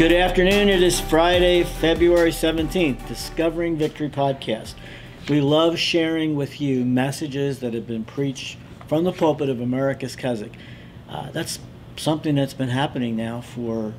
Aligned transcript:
Good 0.00 0.12
afternoon. 0.12 0.70
It 0.70 0.82
is 0.82 0.98
Friday, 0.98 1.62
February 1.62 2.30
17th, 2.30 3.06
Discovering 3.06 3.76
Victory 3.76 4.08
podcast. 4.08 4.72
We 5.28 5.42
love 5.42 5.78
sharing 5.78 6.36
with 6.36 6.58
you 6.58 6.86
messages 6.86 7.58
that 7.58 7.74
have 7.74 7.86
been 7.86 8.04
preached 8.04 8.56
from 8.88 9.04
the 9.04 9.12
pulpit 9.12 9.50
of 9.50 9.60
America's 9.60 10.16
Keswick. 10.16 10.54
Uh, 11.06 11.30
that's 11.32 11.58
something 11.98 12.34
that's 12.34 12.54
been 12.54 12.70
happening 12.70 13.14
now 13.14 13.42
for 13.42 13.92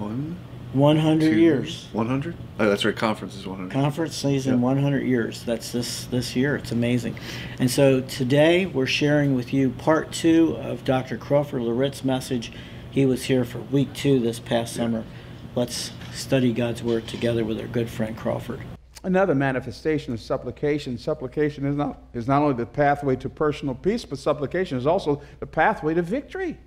One, 0.00 0.38
100 0.72 1.20
two, 1.20 1.38
years. 1.38 1.86
100? 1.92 2.34
Oh, 2.58 2.68
that's 2.68 2.84
right. 2.84 2.96
Conference 2.96 3.36
is 3.36 3.46
100. 3.46 3.70
Conference 3.70 4.16
season 4.16 4.54
Yeah. 4.54 4.60
100 4.60 5.06
years. 5.06 5.44
That's 5.44 5.70
this 5.70 6.06
this 6.06 6.34
year. 6.34 6.56
It's 6.56 6.72
amazing. 6.72 7.16
And 7.60 7.70
so 7.70 8.00
today 8.00 8.66
we're 8.66 8.86
sharing 8.86 9.36
with 9.36 9.54
you 9.54 9.70
part 9.70 10.10
two 10.10 10.56
of 10.56 10.84
Dr. 10.84 11.16
Crawford 11.16 11.62
Loritts's 11.62 12.04
message. 12.04 12.50
He 12.90 13.06
was 13.06 13.26
here 13.26 13.44
for 13.44 13.58
week 13.58 13.92
two 13.92 14.18
this 14.18 14.40
past 14.40 14.74
summer. 14.74 15.04
Let's 15.56 15.92
study 16.12 16.52
God's 16.52 16.82
word 16.82 17.06
together 17.06 17.44
with 17.44 17.60
our 17.60 17.68
good 17.68 17.88
friend 17.88 18.16
Crawford. 18.16 18.60
Another 19.04 19.36
manifestation 19.36 20.12
of 20.12 20.20
supplication. 20.20 20.98
Supplication 20.98 21.64
is 21.64 21.76
not, 21.76 22.02
is 22.12 22.26
not 22.26 22.42
only 22.42 22.54
the 22.54 22.66
pathway 22.66 23.14
to 23.16 23.28
personal 23.28 23.76
peace, 23.76 24.04
but 24.04 24.18
supplication 24.18 24.76
is 24.76 24.86
also 24.86 25.22
the 25.38 25.46
pathway 25.46 25.94
to 25.94 26.02
victory. 26.02 26.58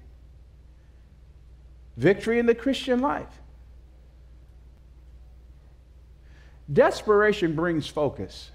Victory 1.98 2.40
in 2.40 2.46
the 2.46 2.56
Christian 2.56 3.02
life. 3.02 3.42
Desperation 6.72 7.56
brings 7.56 7.88
focus. 7.88 8.52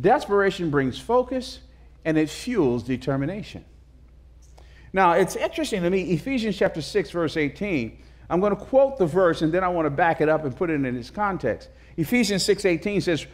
Desperation 0.00 0.70
brings 0.70 0.98
focus 0.98 1.60
and 2.06 2.16
it 2.16 2.30
fuels 2.30 2.84
determination. 2.84 3.66
Now, 4.94 5.12
it's 5.12 5.36
interesting 5.36 5.82
to 5.82 5.90
me, 5.90 6.12
Ephesians 6.12 6.56
chapter 6.56 6.80
6, 6.80 7.10
verse 7.10 7.36
18. 7.36 7.98
I'm 8.30 8.40
going 8.40 8.56
to 8.56 8.62
quote 8.62 8.98
the 8.98 9.06
verse 9.06 9.42
and 9.42 9.52
then 9.52 9.62
I 9.62 9.68
want 9.68 9.86
to 9.86 9.90
back 9.90 10.20
it 10.20 10.28
up 10.28 10.44
and 10.44 10.56
put 10.56 10.70
it 10.70 10.74
in 10.74 10.96
its 10.96 11.10
context. 11.10 11.68
Ephesians 11.96 12.42
6:18 12.44 13.00
says, 13.00 13.26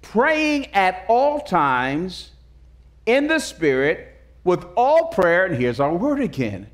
"Praying 0.00 0.66
at 0.74 1.04
all 1.08 1.40
times 1.40 2.32
in 3.06 3.28
the 3.28 3.38
spirit 3.38 4.08
with 4.44 4.64
all 4.76 5.06
prayer, 5.06 5.44
and 5.46 5.56
here's 5.56 5.78
our 5.78 5.94
word 5.94 6.20
again, 6.20 6.66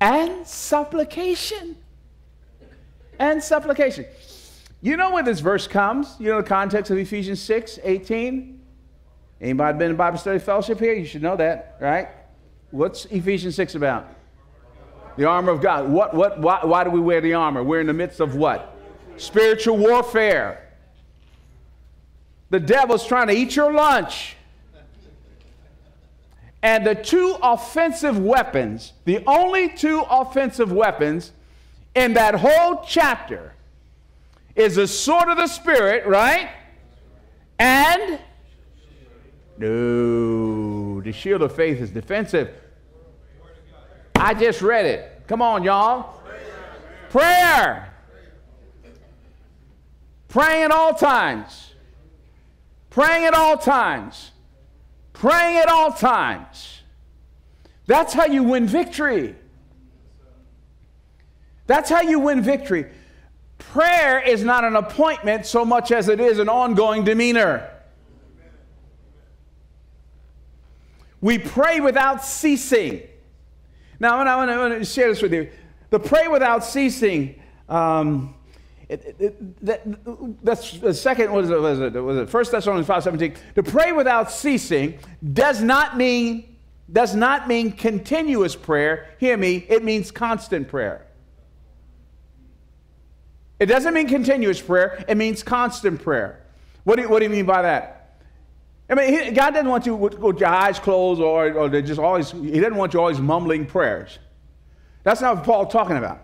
and 0.00 0.46
supplication." 0.46 1.76
And 3.18 3.42
supplication. 3.42 4.06
You 4.80 4.96
know 4.96 5.10
where 5.10 5.22
this 5.22 5.40
verse 5.40 5.66
comes? 5.66 6.16
You 6.18 6.28
know 6.30 6.40
the 6.40 6.48
context 6.48 6.90
of 6.90 6.96
Ephesians 6.96 7.42
6, 7.42 7.78
18? 7.82 8.60
Anybody 9.40 9.78
been 9.78 9.90
in 9.90 9.96
Bible 9.96 10.18
study 10.18 10.38
fellowship 10.38 10.78
here? 10.78 10.94
You 10.94 11.04
should 11.04 11.22
know 11.22 11.36
that, 11.36 11.76
right? 11.80 12.08
What's 12.70 13.04
Ephesians 13.06 13.56
6 13.56 13.74
about? 13.74 14.08
The 15.20 15.26
armor 15.26 15.52
of 15.52 15.60
God. 15.60 15.86
What, 15.86 16.14
what, 16.14 16.40
why, 16.40 16.60
why 16.64 16.82
do 16.82 16.88
we 16.88 16.98
wear 16.98 17.20
the 17.20 17.34
armor? 17.34 17.62
We're 17.62 17.82
in 17.82 17.86
the 17.86 17.92
midst 17.92 18.20
of 18.20 18.36
what? 18.36 18.74
Spiritual 19.18 19.76
warfare. 19.76 20.66
The 22.48 22.58
devil's 22.58 23.06
trying 23.06 23.26
to 23.26 23.34
eat 23.34 23.54
your 23.54 23.70
lunch. 23.70 24.36
And 26.62 26.86
the 26.86 26.94
two 26.94 27.36
offensive 27.42 28.18
weapons, 28.18 28.94
the 29.04 29.22
only 29.26 29.68
two 29.68 30.02
offensive 30.08 30.72
weapons 30.72 31.32
in 31.94 32.14
that 32.14 32.36
whole 32.36 32.82
chapter 32.88 33.52
is 34.56 34.76
the 34.76 34.88
sword 34.88 35.28
of 35.28 35.36
the 35.36 35.48
Spirit, 35.48 36.06
right? 36.06 36.48
And 37.58 38.18
no, 39.58 41.02
the 41.02 41.12
shield 41.12 41.42
of 41.42 41.54
faith 41.54 41.78
is 41.78 41.90
defensive. 41.90 42.54
I 44.16 44.32
just 44.32 44.62
read 44.62 44.86
it. 44.86 45.09
Come 45.30 45.42
on, 45.42 45.62
y'all. 45.62 46.20
Prayer. 47.10 47.94
Praying 50.26 50.64
at 50.64 50.72
all 50.72 50.92
times. 50.92 51.72
Praying 52.90 53.26
at 53.26 53.34
all 53.34 53.56
times. 53.56 54.32
Praying 55.12 55.58
at 55.58 55.68
all 55.68 55.92
times. 55.92 56.82
That's 57.86 58.12
how 58.12 58.26
you 58.26 58.42
win 58.42 58.66
victory. 58.66 59.36
That's 61.68 61.88
how 61.88 62.00
you 62.00 62.18
win 62.18 62.42
victory. 62.42 62.86
Prayer 63.58 64.20
is 64.20 64.42
not 64.42 64.64
an 64.64 64.74
appointment 64.74 65.46
so 65.46 65.64
much 65.64 65.92
as 65.92 66.08
it 66.08 66.18
is 66.18 66.40
an 66.40 66.48
ongoing 66.48 67.04
demeanor. 67.04 67.70
We 71.20 71.38
pray 71.38 71.78
without 71.78 72.24
ceasing. 72.24 73.02
Now, 74.00 74.18
I 74.18 74.56
want, 74.56 74.78
to, 74.78 74.84
share 74.84 75.08
this 75.08 75.20
with 75.20 75.34
you. 75.34 75.50
The 75.90 76.00
pray 76.00 76.26
without 76.26 76.64
ceasing. 76.64 77.40
Um, 77.68 78.34
it, 78.88 79.14
it, 79.20 79.64
that, 79.64 80.42
that's 80.42 80.78
the 80.78 80.94
second. 80.94 81.30
What 81.30 81.44
is 81.44 81.50
it? 81.50 81.60
Was 81.60 81.78
it? 81.78 81.92
Was 81.92 82.16
it? 82.16 82.30
First 82.30 82.50
Thessalonians 82.50 82.88
five 82.88 83.04
seventeen. 83.04 83.34
To 83.54 83.62
pray 83.62 83.92
without 83.92 84.32
ceasing 84.32 84.98
does 85.32 85.62
not 85.62 85.96
mean 85.96 86.56
does 86.90 87.14
not 87.14 87.46
mean 87.46 87.70
continuous 87.70 88.56
prayer. 88.56 89.14
Hear 89.20 89.36
me. 89.36 89.64
It 89.68 89.84
means 89.84 90.10
constant 90.10 90.66
prayer. 90.66 91.06
It 93.60 93.66
doesn't 93.66 93.94
mean 93.94 94.08
continuous 94.08 94.60
prayer. 94.60 95.04
It 95.06 95.16
means 95.16 95.42
constant 95.42 96.02
prayer. 96.02 96.40
What 96.84 96.96
do 96.96 97.02
you, 97.02 97.08
what 97.08 97.18
do 97.18 97.26
you 97.26 97.30
mean 97.30 97.46
by 97.46 97.62
that? 97.62 97.99
I 98.90 98.94
mean, 98.94 99.34
God 99.34 99.50
doesn't 99.50 99.68
want 99.68 99.86
you 99.86 99.94
with, 99.94 100.40
your 100.40 100.48
eyes 100.48 100.80
closed 100.80 101.20
or, 101.20 101.52
or 101.52 101.68
they 101.68 101.80
just 101.80 102.00
always, 102.00 102.32
He 102.32 102.58
doesn't 102.58 102.76
want 102.76 102.92
you 102.92 103.00
always 103.00 103.20
mumbling 103.20 103.66
prayers. 103.66 104.18
That's 105.04 105.20
not 105.20 105.36
what 105.36 105.44
Paul's 105.44 105.72
talking 105.72 105.96
about. 105.96 106.20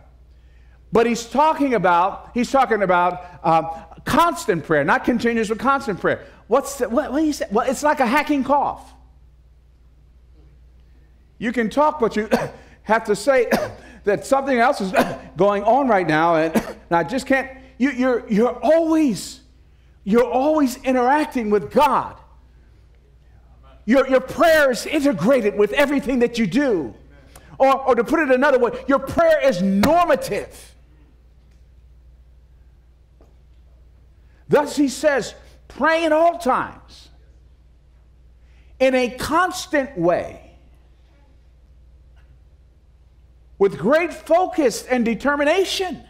But 0.92 1.06
he's 1.06 1.26
talking 1.26 1.74
about, 1.74 2.30
he's 2.34 2.50
talking 2.50 2.82
about 2.82 3.24
uh, 3.42 3.84
constant 4.04 4.64
prayer, 4.64 4.84
not 4.84 5.04
continuous, 5.04 5.48
but 5.48 5.58
constant 5.58 6.00
prayer. 6.00 6.24
What's 6.48 6.78
the, 6.78 6.88
what, 6.88 7.12
what 7.12 7.20
do 7.20 7.26
you 7.26 7.32
say? 7.32 7.46
Well, 7.50 7.68
it's 7.68 7.82
like 7.82 8.00
a 8.00 8.06
hacking 8.06 8.44
cough. 8.44 8.94
You 11.38 11.52
can 11.52 11.70
talk, 11.70 12.00
but 12.00 12.16
you 12.16 12.28
have 12.82 13.04
to 13.04 13.16
say 13.16 13.50
that 14.04 14.26
something 14.26 14.58
else 14.58 14.80
is 14.80 14.92
going 15.36 15.62
on 15.64 15.88
right 15.88 16.06
now, 16.06 16.36
and, 16.36 16.54
and 16.56 16.76
I 16.90 17.04
just 17.04 17.26
can't. 17.26 17.50
You, 17.78 17.90
you're, 17.90 18.28
you're 18.28 18.58
always, 18.62 19.40
you're 20.02 20.24
always 20.24 20.76
interacting 20.78 21.50
with 21.50 21.70
God. 21.70 22.16
Your, 23.86 24.06
your 24.08 24.20
prayer 24.20 24.70
is 24.70 24.84
integrated 24.84 25.56
with 25.56 25.72
everything 25.72 26.18
that 26.18 26.38
you 26.38 26.46
do. 26.46 26.94
Or, 27.58 27.88
or 27.88 27.94
to 27.94 28.04
put 28.04 28.18
it 28.18 28.30
another 28.30 28.58
way, 28.58 28.72
your 28.86 28.98
prayer 28.98 29.40
is 29.42 29.62
normative. 29.62 30.74
Thus, 34.48 34.76
he 34.76 34.88
says, 34.88 35.34
pray 35.68 36.04
at 36.04 36.12
all 36.12 36.38
times 36.38 37.08
in 38.78 38.94
a 38.94 39.08
constant 39.08 39.96
way 39.96 40.52
with 43.58 43.78
great 43.78 44.12
focus 44.12 44.84
and 44.84 45.04
determination. 45.04 46.02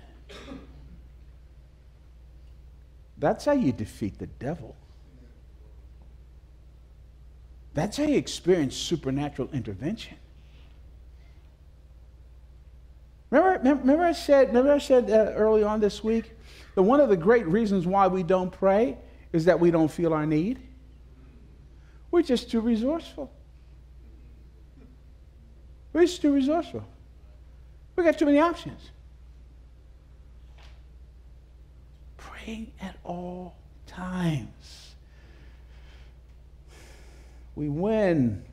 That's 3.18 3.44
how 3.44 3.52
you 3.52 3.72
defeat 3.72 4.18
the 4.18 4.26
devil. 4.26 4.76
That's 7.76 7.98
how 7.98 8.04
you 8.04 8.16
experience 8.16 8.74
supernatural 8.74 9.50
intervention. 9.52 10.16
Remember, 13.28 13.58
remember 13.58 14.02
I 14.02 14.12
said, 14.12 14.48
remember 14.48 14.72
I 14.72 14.78
said 14.78 15.10
uh, 15.10 15.34
early 15.34 15.62
on 15.62 15.78
this 15.78 16.02
week 16.02 16.32
that 16.74 16.82
one 16.82 17.00
of 17.00 17.10
the 17.10 17.18
great 17.18 17.46
reasons 17.46 17.86
why 17.86 18.06
we 18.06 18.22
don't 18.22 18.50
pray 18.50 18.96
is 19.34 19.44
that 19.44 19.60
we 19.60 19.70
don't 19.70 19.90
feel 19.90 20.14
our 20.14 20.24
need. 20.24 20.58
We're 22.10 22.22
just 22.22 22.50
too 22.50 22.62
resourceful. 22.62 23.30
We're 25.92 26.06
just 26.06 26.22
too 26.22 26.32
resourceful. 26.32 26.82
We 27.94 28.04
got 28.04 28.18
too 28.18 28.24
many 28.24 28.38
options. 28.38 28.90
Praying 32.16 32.72
at 32.80 32.96
all 33.04 33.54
times. 33.86 34.85
We 37.56 37.68
win 37.70 38.44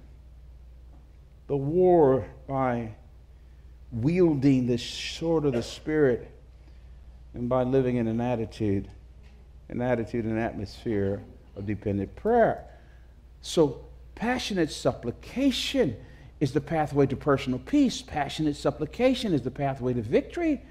the 1.47 1.57
war 1.57 2.25
by 2.47 2.95
wielding 3.91 4.65
the 4.65 4.77
sword 4.77 5.45
of 5.45 5.53
the 5.53 5.61
Spirit 5.61 6.31
and 7.33 7.49
by 7.49 7.63
living 7.63 7.97
in 7.97 8.07
an 8.07 8.21
attitude, 8.21 8.87
an 9.69 9.81
attitude 9.81 10.25
and 10.25 10.39
atmosphere 10.39 11.21
of 11.55 11.65
dependent 11.67 12.15
prayer. 12.15 12.63
So, 13.41 13.85
passionate 14.15 14.71
supplication 14.71 15.97
is 16.39 16.53
the 16.53 16.61
pathway 16.61 17.05
to 17.07 17.17
personal 17.17 17.59
peace. 17.59 18.01
Passionate 18.01 18.55
supplication 18.55 19.33
is 19.33 19.41
the 19.41 19.51
pathway 19.51 19.93
to 19.93 20.01
victory. 20.01 20.61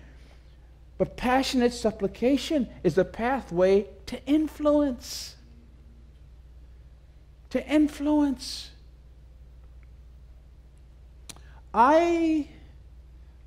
But 0.96 1.16
passionate 1.16 1.74
supplication 1.74 2.68
is 2.82 2.94
the 2.94 3.04
pathway 3.04 3.88
to 4.06 4.24
influence. 4.24 5.36
To 7.52 7.66
influence. 7.66 8.70
I 11.72 12.48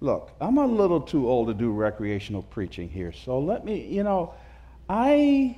Look, 0.06 0.34
I'm 0.40 0.60
a 0.60 0.68
little 0.68 1.02
too 1.02 1.28
old 1.28 1.48
to 1.48 1.54
do 1.56 1.72
recreational 1.72 2.44
preaching 2.44 2.90
here, 2.90 3.12
so 3.12 3.40
let 3.40 3.66
me, 3.66 3.88
you 3.88 4.04
know, 4.04 4.36
I. 4.88 5.58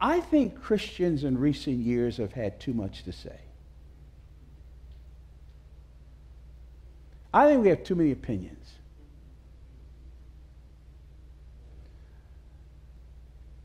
I 0.00 0.20
think 0.20 0.62
Christians 0.62 1.24
in 1.24 1.36
recent 1.36 1.78
years 1.78 2.18
have 2.18 2.32
had 2.32 2.60
too 2.60 2.74
much 2.74 3.02
to 3.04 3.12
say. 3.12 3.40
I 7.32 7.48
think 7.48 7.62
we 7.62 7.70
have 7.70 7.82
too 7.82 7.96
many 7.96 8.12
opinions. 8.12 8.74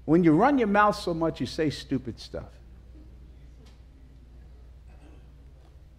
When 0.09 0.23
you 0.23 0.31
run 0.31 0.57
your 0.57 0.67
mouth 0.67 0.95
so 0.95 1.13
much, 1.13 1.39
you 1.39 1.45
say 1.45 1.69
stupid 1.69 2.19
stuff. 2.19 2.49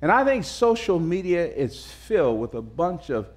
And 0.03 0.11
I 0.11 0.25
think 0.25 0.45
social 0.45 0.99
media 0.99 1.47
is 1.47 1.87
filled 1.87 2.41
with 2.41 2.55
a 2.55 2.61
bunch 2.61 3.11
of 3.11 3.29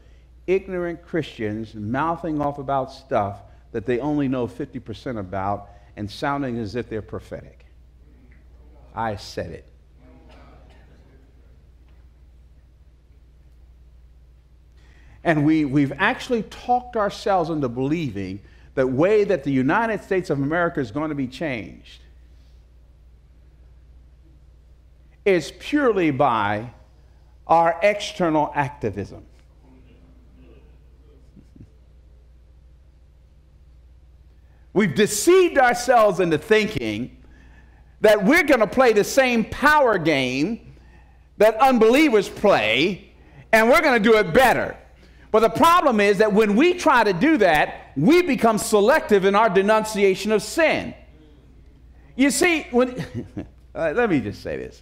ignorant 0.48 1.06
Christians 1.06 1.76
mouthing 1.76 2.42
off 2.42 2.58
about 2.58 2.92
stuff 2.92 3.44
that 3.72 3.86
they 3.86 4.00
only 4.00 4.28
know 4.28 4.48
50% 4.48 5.20
about 5.20 5.70
and 5.96 6.10
sounding 6.10 6.58
as 6.58 6.76
if 6.76 6.90
they're 6.90 7.04
prophetic. 7.04 7.68
I 8.96 9.18
said 9.18 9.52
it. 9.52 9.68
And 15.24 15.46
we, 15.46 15.66
we've 15.66 15.94
actually 16.00 16.42
talked 16.42 16.96
ourselves 16.96 17.52
into 17.52 17.70
believing 17.70 18.42
the 18.76 18.88
way 18.88 19.24
that 19.24 19.44
the 19.44 19.52
United 19.52 20.04
States 20.04 20.30
of 20.30 20.40
America 20.40 20.80
is 20.80 20.92
going 20.92 21.10
to 21.10 21.16
be 21.16 21.28
changed 21.28 22.02
is 25.26 25.52
purely 25.60 26.12
by 26.12 26.72
our 27.48 27.80
external 27.82 28.52
activism. 28.56 29.24
We've 34.74 34.96
deceived 34.96 35.60
ourselves 35.60 36.20
into 36.20 36.38
thinking 36.40 37.18
that 38.02 38.26
we're 38.26 38.44
going 38.44 38.60
to 38.60 38.68
play 38.68 38.92
the 38.92 39.04
same 39.04 39.46
power 39.46 40.00
game 40.00 40.74
that 41.38 41.56
unbelievers 41.58 42.28
play, 42.28 43.12
and 43.52 43.70
we're 43.70 43.82
going 43.82 44.02
to 44.02 44.10
do 44.10 44.18
it 44.18 44.34
better. 44.34 44.76
But 45.32 45.42
the 45.42 45.50
problem 45.50 46.00
is 46.00 46.18
that 46.18 46.34
when 46.34 46.56
we 46.56 46.74
try 46.74 47.04
to 47.04 47.14
do 47.14 47.38
that, 47.38 47.83
we 47.96 48.22
become 48.22 48.58
selective 48.58 49.26
in 49.26 49.36
our 49.36 49.50
denunciation 49.50 50.32
of 50.32 50.42
sin. 50.42 50.94
You 52.16 52.32
see, 52.32 52.64
when, 52.72 53.06
let 53.74 54.10
me 54.10 54.20
just 54.20 54.42
say 54.42 54.58
this. 54.58 54.82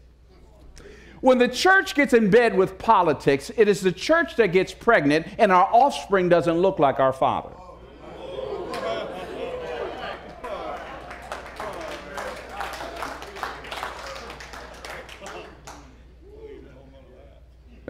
When 1.22 1.38
the 1.38 1.48
church 1.48 1.94
gets 1.94 2.14
in 2.14 2.32
bed 2.32 2.58
with 2.58 2.80
politics, 2.80 3.52
it 3.56 3.68
is 3.68 3.82
the 3.82 3.92
church 3.92 4.36
that 4.38 4.48
gets 4.48 4.74
pregnant, 4.74 5.28
and 5.38 5.52
our 5.52 5.70
offspring 5.72 6.30
doesn't 6.30 6.58
look 6.58 6.80
like 6.80 7.00
our 7.00 7.14
father. 7.14 7.52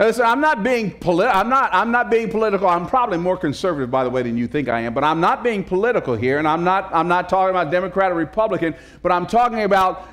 Uh, 0.01 0.05
Listen, 0.05 0.25
I'm 0.25 0.41
not 0.41 0.63
being 0.63 0.91
politi- 0.91 1.31
I'm 1.33 1.49
not 1.49 1.69
I'm 1.73 1.91
not 1.91 2.09
being 2.09 2.29
political. 2.29 2.67
I'm 2.67 2.87
probably 2.87 3.19
more 3.19 3.37
conservative, 3.37 3.91
by 3.91 4.03
the 4.03 4.09
way, 4.09 4.23
than 4.23 4.35
you 4.35 4.47
think 4.47 4.67
I 4.67 4.81
am. 4.81 4.93
But 4.93 5.03
I'm 5.03 5.19
not 5.19 5.43
being 5.43 5.63
political 5.63 6.15
here, 6.15 6.39
and 6.39 6.47
I'm 6.47 6.63
not 6.63 6.89
I'm 6.93 7.07
not 7.07 7.29
talking 7.29 7.51
about 7.51 7.71
Democrat 7.71 8.11
or 8.11 8.15
Republican. 8.15 8.75
But 9.03 9.11
I'm 9.11 9.27
talking 9.27 9.61
about 9.61 10.07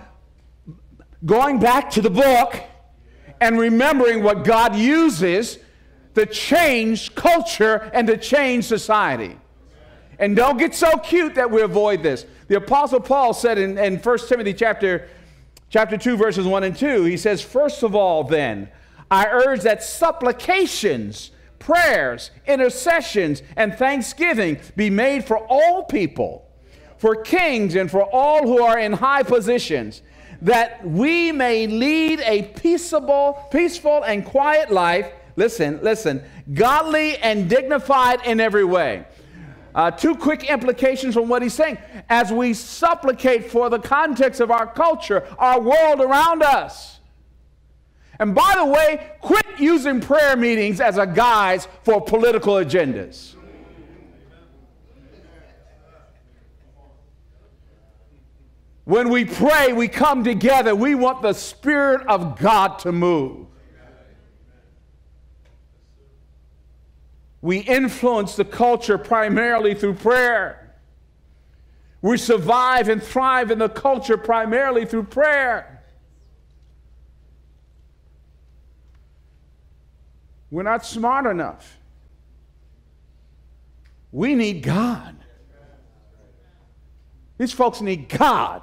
going 1.25 1.59
back 1.59 1.91
to 1.93 2.03
the 2.03 2.11
book 2.11 2.61
and 3.41 3.59
remembering 3.59 4.23
what 4.23 4.45
God 4.45 4.77
uses 4.77 5.59
to 6.15 6.27
change 6.27 7.15
culture 7.15 7.91
and 7.95 8.07
to 8.09 8.17
change 8.17 8.65
society. 8.67 9.39
And 10.19 10.35
don't 10.35 10.59
get 10.59 10.75
so 10.75 10.99
cute 10.99 11.37
that 11.37 11.51
we 11.51 11.63
avoid 11.63 12.03
this. 12.03 12.27
The 12.49 12.57
Apostle 12.57 13.01
Paul 13.01 13.33
said 13.33 13.57
in, 13.57 13.79
in 13.79 13.99
1 13.99 14.19
Timothy 14.27 14.53
chapter, 14.53 15.09
chapter 15.71 15.97
2, 15.97 16.17
verses 16.17 16.45
1 16.45 16.65
and 16.65 16.77
2, 16.77 17.05
he 17.05 17.17
says, 17.17 17.41
First 17.41 17.85
of 17.85 17.95
all, 17.95 18.25
then, 18.25 18.69
I 19.11 19.27
urge 19.27 19.63
that 19.63 19.83
supplications, 19.83 21.31
prayers, 21.59 22.31
intercessions, 22.47 23.43
and 23.57 23.75
thanksgiving 23.75 24.61
be 24.77 24.91
made 24.91 25.25
for 25.25 25.39
all 25.39 25.85
people, 25.85 26.49
for 26.99 27.17
kings 27.17 27.75
and 27.75 27.91
for 27.91 28.03
all 28.03 28.47
who 28.47 28.63
are 28.63 28.79
in 28.79 28.93
high 28.93 29.23
positions, 29.23 30.03
that 30.43 30.87
we 30.87 31.33
may 31.33 31.67
lead 31.67 32.21
a 32.21 32.43
peaceable, 32.43 33.47
peaceful 33.51 34.03
and 34.05 34.25
quiet 34.25 34.71
life. 34.71 35.11
Listen, 35.37 35.81
listen, 35.83 36.23
godly 36.53 37.17
and 37.19 37.49
dignified 37.49 38.25
in 38.27 38.41
every 38.41 38.65
way. 38.65 39.05
Uh, 39.75 39.91
two 39.91 40.17
quick 40.17 40.51
implications 40.51 41.15
from 41.15 41.29
what 41.29 41.43
he's 41.43 41.55
saying. 41.55 41.79
As 42.09 42.33
we 42.33 42.55
supplicate 42.55 43.51
for 43.51 43.71
the 43.71 43.79
context 43.79 44.41
of 44.41 44.51
our 44.51 44.67
culture, 44.67 45.25
our 45.39 45.61
world 45.61 46.01
around 46.01 46.43
us, 46.43 46.98
and 48.19 48.35
by 48.35 48.55
the 48.57 48.65
way, 48.65 49.13
quit 49.21 49.47
using 49.59 50.01
prayer 50.01 50.37
meetings 50.37 50.81
as 50.81 50.99
a 50.99 51.07
guise 51.07 51.69
for 51.85 52.01
political 52.01 52.55
agendas. 52.55 53.35
When 58.85 59.11
we 59.11 59.27
pray, 59.27 59.75
we 59.75 59.87
come 59.87 60.25
together. 60.25 60.75
We 60.75 60.95
want 60.95 61.21
the 61.21 61.35
Spirit 61.35 62.07
of 62.07 62.39
God 62.39 62.79
to 62.81 62.91
move. 62.91 63.47
We 67.43 67.59
influence 67.59 68.35
the 68.35 68.47
culture 68.47 68.99
primarily 68.99 69.75
through 69.75 69.95
prayer. 69.95 70.75
We 72.01 72.17
survive 72.17 72.89
and 72.89 73.03
thrive 73.03 73.51
in 73.51 73.59
the 73.59 73.69
culture 73.69 74.17
primarily 74.17 74.87
through 74.87 75.05
prayer. 75.05 75.78
We're 80.51 80.63
not 80.63 80.85
smart 80.85 81.27
enough. 81.27 81.79
We 84.11 84.35
need 84.35 84.63
God. 84.63 85.17
These 87.37 87.53
folks 87.53 87.81
need 87.81 88.09
God. 88.09 88.63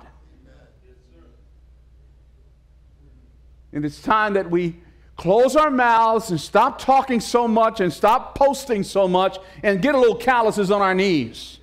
And 3.72 3.86
it's 3.86 4.02
time 4.02 4.34
that 4.34 4.50
we 4.50 4.82
close 5.18 5.56
our 5.56 5.70
mouths 5.70 6.32
and 6.32 6.40
stop 6.40 6.80
talking 6.80 7.20
so 7.20 7.48
much 7.48 7.80
and 7.80 7.92
stop 7.92 8.36
posting 8.36 8.84
so 8.84 9.08
much 9.08 9.38
and 9.64 9.82
get 9.82 9.96
a 9.96 9.98
little 9.98 10.16
calluses 10.16 10.72
on 10.72 10.82
our 10.82 10.94
knees. 10.94 11.60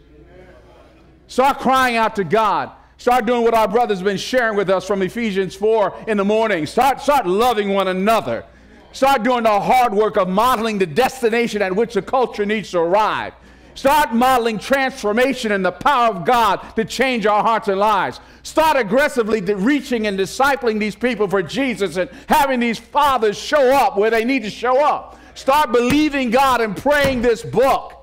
Start 1.26 1.58
crying 1.58 1.96
out 1.96 2.16
to 2.16 2.24
God. 2.24 2.70
Start 2.98 3.26
doing 3.26 3.42
what 3.42 3.54
our 3.54 3.66
brother's 3.66 4.02
been 4.02 4.16
sharing 4.16 4.56
with 4.56 4.70
us 4.70 4.86
from 4.86 5.02
Ephesians 5.02 5.54
4 5.54 6.04
in 6.06 6.18
the 6.18 6.24
morning. 6.24 6.66
Start, 6.66 7.00
start 7.00 7.26
loving 7.26 7.70
one 7.70 7.88
another. 7.88 8.44
Start 8.92 9.22
doing 9.22 9.44
the 9.44 9.60
hard 9.60 9.94
work 9.94 10.16
of 10.16 10.28
modeling 10.28 10.78
the 10.78 10.86
destination 10.86 11.62
at 11.62 11.74
which 11.74 11.94
the 11.94 12.02
culture 12.02 12.44
needs 12.44 12.70
to 12.72 12.78
arrive. 12.78 13.32
Start 13.74 14.12
modeling 14.12 14.58
transformation 14.58 15.52
and 15.52 15.64
the 15.64 15.72
power 15.72 16.14
of 16.14 16.26
God 16.26 16.58
to 16.76 16.84
change 16.84 17.24
our 17.24 17.42
hearts 17.42 17.68
and 17.68 17.78
lives. 17.78 18.20
Start 18.42 18.76
aggressively 18.76 19.40
reaching 19.40 20.06
and 20.06 20.18
discipling 20.18 20.78
these 20.78 20.94
people 20.94 21.26
for 21.26 21.42
Jesus 21.42 21.96
and 21.96 22.10
having 22.28 22.60
these 22.60 22.78
fathers 22.78 23.38
show 23.38 23.74
up 23.74 23.96
where 23.96 24.10
they 24.10 24.26
need 24.26 24.42
to 24.42 24.50
show 24.50 24.84
up. 24.84 25.18
Start 25.34 25.72
believing 25.72 26.30
God 26.30 26.60
and 26.60 26.76
praying 26.76 27.22
this 27.22 27.42
book. 27.42 27.98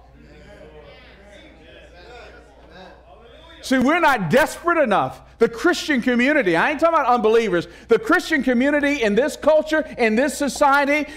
See, 3.62 3.77
we're 3.77 4.00
not 4.00 4.31
desperate 4.31 4.81
enough 4.81 5.22
the 5.39 5.50
Christian 5.50 6.01
community, 6.01 6.55
I 6.55 6.72
ain't 6.72 6.79
talking 6.79 7.00
about 7.00 7.08
unbelievers, 7.08 7.67
the 7.88 7.98
Christian 7.98 8.43
community 8.43 9.01
in 9.01 9.15
this 9.15 9.36
culture, 9.36 9.84
in 9.98 10.15
this 10.15 10.38
society, 10.38 11.10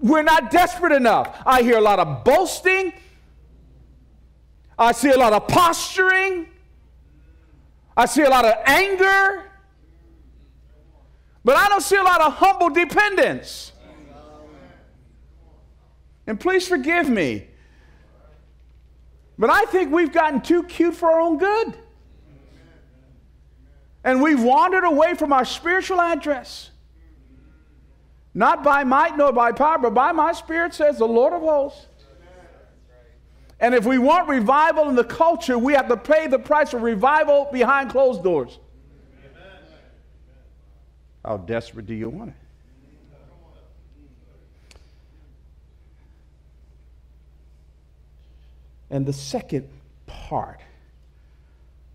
we're 0.00 0.22
not 0.22 0.50
desperate 0.50 0.92
enough. 0.92 1.42
I 1.44 1.62
hear 1.62 1.78
a 1.78 1.80
lot 1.80 1.98
of 1.98 2.24
boasting, 2.24 2.92
I 4.78 4.92
see 4.92 5.10
a 5.10 5.16
lot 5.16 5.32
of 5.32 5.48
posturing, 5.48 6.48
I 7.96 8.06
see 8.06 8.22
a 8.22 8.30
lot 8.30 8.44
of 8.44 8.54
anger, 8.66 9.50
but 11.44 11.56
I 11.56 11.68
don't 11.68 11.82
see 11.82 11.96
a 11.96 12.02
lot 12.02 12.20
of 12.20 12.34
humble 12.34 12.70
dependence. 12.70 13.72
And 16.26 16.40
please 16.40 16.66
forgive 16.66 17.08
me. 17.08 17.46
But 19.38 19.50
I 19.50 19.64
think 19.66 19.92
we've 19.92 20.12
gotten 20.12 20.40
too 20.40 20.62
cute 20.62 20.94
for 20.94 21.10
our 21.10 21.20
own 21.20 21.38
good. 21.38 21.74
And 24.04 24.20
we've 24.22 24.42
wandered 24.42 24.84
away 24.84 25.14
from 25.14 25.32
our 25.32 25.46
spiritual 25.46 26.00
address. 26.00 26.70
Not 28.34 28.62
by 28.62 28.84
might 28.84 29.16
nor 29.16 29.32
by 29.32 29.52
power, 29.52 29.78
but 29.78 29.94
by 29.94 30.12
my 30.12 30.32
spirit, 30.32 30.74
says 30.74 30.98
the 30.98 31.06
Lord 31.06 31.32
of 31.32 31.40
hosts. 31.40 31.86
And 33.60 33.74
if 33.74 33.86
we 33.86 33.96
want 33.96 34.28
revival 34.28 34.90
in 34.90 34.94
the 34.94 35.04
culture, 35.04 35.56
we 35.56 35.72
have 35.72 35.88
to 35.88 35.96
pay 35.96 36.26
the 36.26 36.38
price 36.38 36.74
of 36.74 36.82
revival 36.82 37.48
behind 37.50 37.90
closed 37.90 38.22
doors. 38.22 38.58
How 41.24 41.38
desperate 41.38 41.86
do 41.86 41.94
you 41.94 42.10
want 42.10 42.30
it? 42.30 42.36
And 48.90 49.06
the 49.06 49.12
second 49.12 49.68
part 50.06 50.60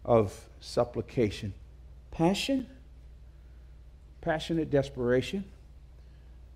of 0.04 0.48
supplication 0.60 1.54
passion, 2.20 2.68
passionate 4.20 4.70
desperation. 4.70 5.46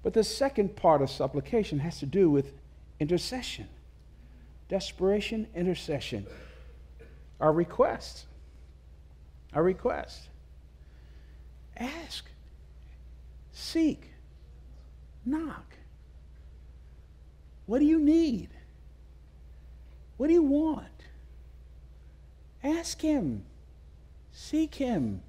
But 0.03 0.13
the 0.13 0.23
second 0.25 0.75
part 0.75 1.01
of 1.01 1.09
supplication 1.09 1.79
has 1.79 1.99
to 1.99 2.05
do 2.05 2.29
with 2.29 2.51
intercession. 2.99 3.69
Desperation, 4.67 5.47
intercession. 5.55 6.27
Our 7.39 7.53
requests. 7.53 8.25
Our 9.53 9.63
request. 9.63 10.23
Ask, 11.77 12.25
seek, 13.53 14.11
knock. 15.25 15.77
What 17.67 17.79
do 17.79 17.85
you 17.85 17.99
need? 17.99 18.49
What 20.17 20.27
do 20.27 20.33
you 20.33 20.43
want? 20.43 20.87
Ask 22.61 22.99
Him, 22.99 23.45
seek 24.33 24.75
Him. 24.75 25.21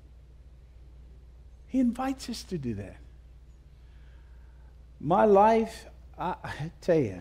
He 1.75 1.81
invites 1.81 2.31
us 2.31 2.45
to 2.45 2.57
do 2.57 2.75
that. 2.75 2.99
My 5.00 5.25
life, 5.25 5.87
I, 6.16 6.37
I 6.45 6.71
tell 6.81 7.00
you, 7.00 7.21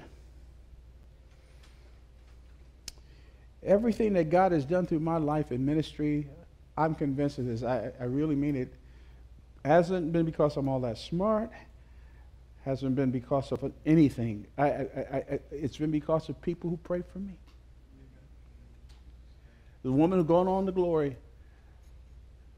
everything 3.63 4.13
that 4.13 4.29
God 4.29 4.51
has 4.51 4.63
done 4.63 4.85
through 4.85 4.99
my 4.99 5.17
life 5.17 5.51
in 5.51 5.65
ministry, 5.65 6.27
I'm 6.77 6.93
convinced 6.93 7.39
of 7.39 7.47
this. 7.47 7.63
I, 7.63 7.93
I 7.99 8.03
really 8.03 8.35
mean 8.35 8.55
it. 8.55 8.71
Hasn't 9.65 10.13
been 10.13 10.23
because 10.23 10.55
I'm 10.55 10.69
all 10.69 10.81
that 10.81 10.99
smart. 10.99 11.49
Hasn't 12.63 12.95
been 12.95 13.09
because 13.09 13.51
of 13.51 13.71
anything. 13.87 14.45
I, 14.55 14.65
I, 14.65 15.39
it's 15.49 15.77
been 15.77 15.89
because 15.89 16.29
of 16.29 16.39
people 16.43 16.69
who 16.69 16.77
prayed 16.77 17.05
for 17.11 17.17
me. 17.17 17.33
The 19.81 19.91
woman 19.91 20.19
who 20.19 20.25
gone 20.25 20.47
on 20.47 20.67
to 20.67 20.71
glory, 20.71 21.17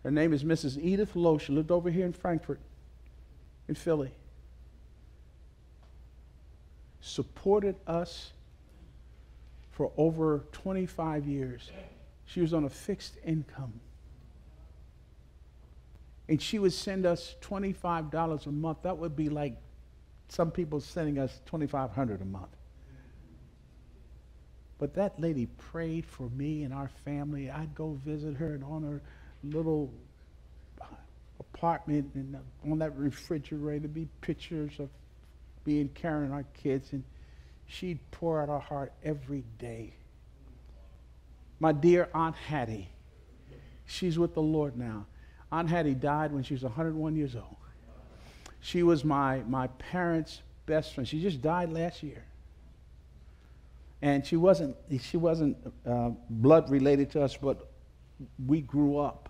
her 0.06 0.12
name 0.12 0.34
is 0.34 0.44
Mrs. 0.44 0.78
Edith 0.80 1.16
Lowe. 1.16 1.40
She 1.40 1.52
lived 1.52 1.72
over 1.72 1.90
here 1.90 2.06
in 2.06 2.14
Frankford, 2.14 2.60
in 3.68 3.74
Philly. 3.74 4.12
Supported 7.02 7.76
us 7.88 8.32
for 9.72 9.92
over 9.98 10.44
25 10.52 11.26
years. 11.26 11.72
She 12.26 12.40
was 12.40 12.54
on 12.54 12.66
a 12.66 12.70
fixed 12.70 13.18
income. 13.26 13.74
And 16.30 16.40
she 16.40 16.60
would 16.60 16.74
send 16.74 17.08
us 17.08 17.34
$25 17.42 18.46
a 18.46 18.52
month. 18.52 18.84
That 18.84 19.00
would 19.00 19.16
be 19.16 19.30
like 19.30 19.58
some 20.28 20.52
people 20.52 20.82
sending 20.82 21.18
us 21.18 21.40
2,500 21.48 22.22
a 22.22 22.26
month. 22.26 22.56
But 24.78 24.94
that 24.94 25.20
lady 25.20 25.48
prayed 25.48 26.06
for 26.06 26.30
me 26.30 26.62
and 26.62 26.72
our 26.72 26.90
family. 26.90 27.50
I'd 27.50 27.74
go 27.74 27.98
visit 28.06 28.36
her 28.36 28.54
and 28.54 28.64
on 28.64 28.84
her 28.84 29.02
little 29.52 29.92
apartment 31.40 32.12
and 32.16 32.38
on 32.70 32.80
that 32.80 32.96
refrigerator 32.98 33.88
be 33.88 34.08
pictures 34.22 34.72
of 34.80 34.90
me 35.66 35.82
and 35.82 35.94
Karen 35.94 36.32
our 36.32 36.46
kids 36.54 36.92
and 36.92 37.04
she'd 37.68 38.00
pour 38.12 38.42
out 38.42 38.50
her 38.50 38.60
heart 38.60 38.94
every 39.04 39.44
day. 39.58 39.94
My 41.60 41.72
dear 41.72 42.10
Aunt 42.14 42.36
Hattie, 42.36 42.90
she's 43.86 44.20
with 44.20 44.34
the 44.34 44.42
Lord 44.42 44.78
now. 44.78 45.06
Aunt 45.52 45.70
Hattie 45.70 45.96
died 45.96 46.32
when 46.32 46.44
she 46.44 46.54
was 46.54 46.64
101 46.64 47.16
years 47.16 47.36
old. 47.36 47.56
She 48.60 48.84
was 48.84 49.06
my, 49.06 49.42
my 49.48 49.68
parents' 49.68 50.42
best 50.66 50.94
friend. 50.94 51.08
She 51.08 51.22
just 51.22 51.42
died 51.42 51.72
last 51.72 52.04
year. 52.04 52.26
And 54.02 54.26
she 54.26 54.36
wasn't, 54.36 54.76
she 55.00 55.18
wasn't 55.18 55.58
uh, 55.86 56.10
blood 56.30 56.70
related 56.70 57.12
to 57.12 57.24
us, 57.24 57.38
but 57.38 57.72
we 58.46 58.62
grew 58.62 58.98
up 58.98 59.30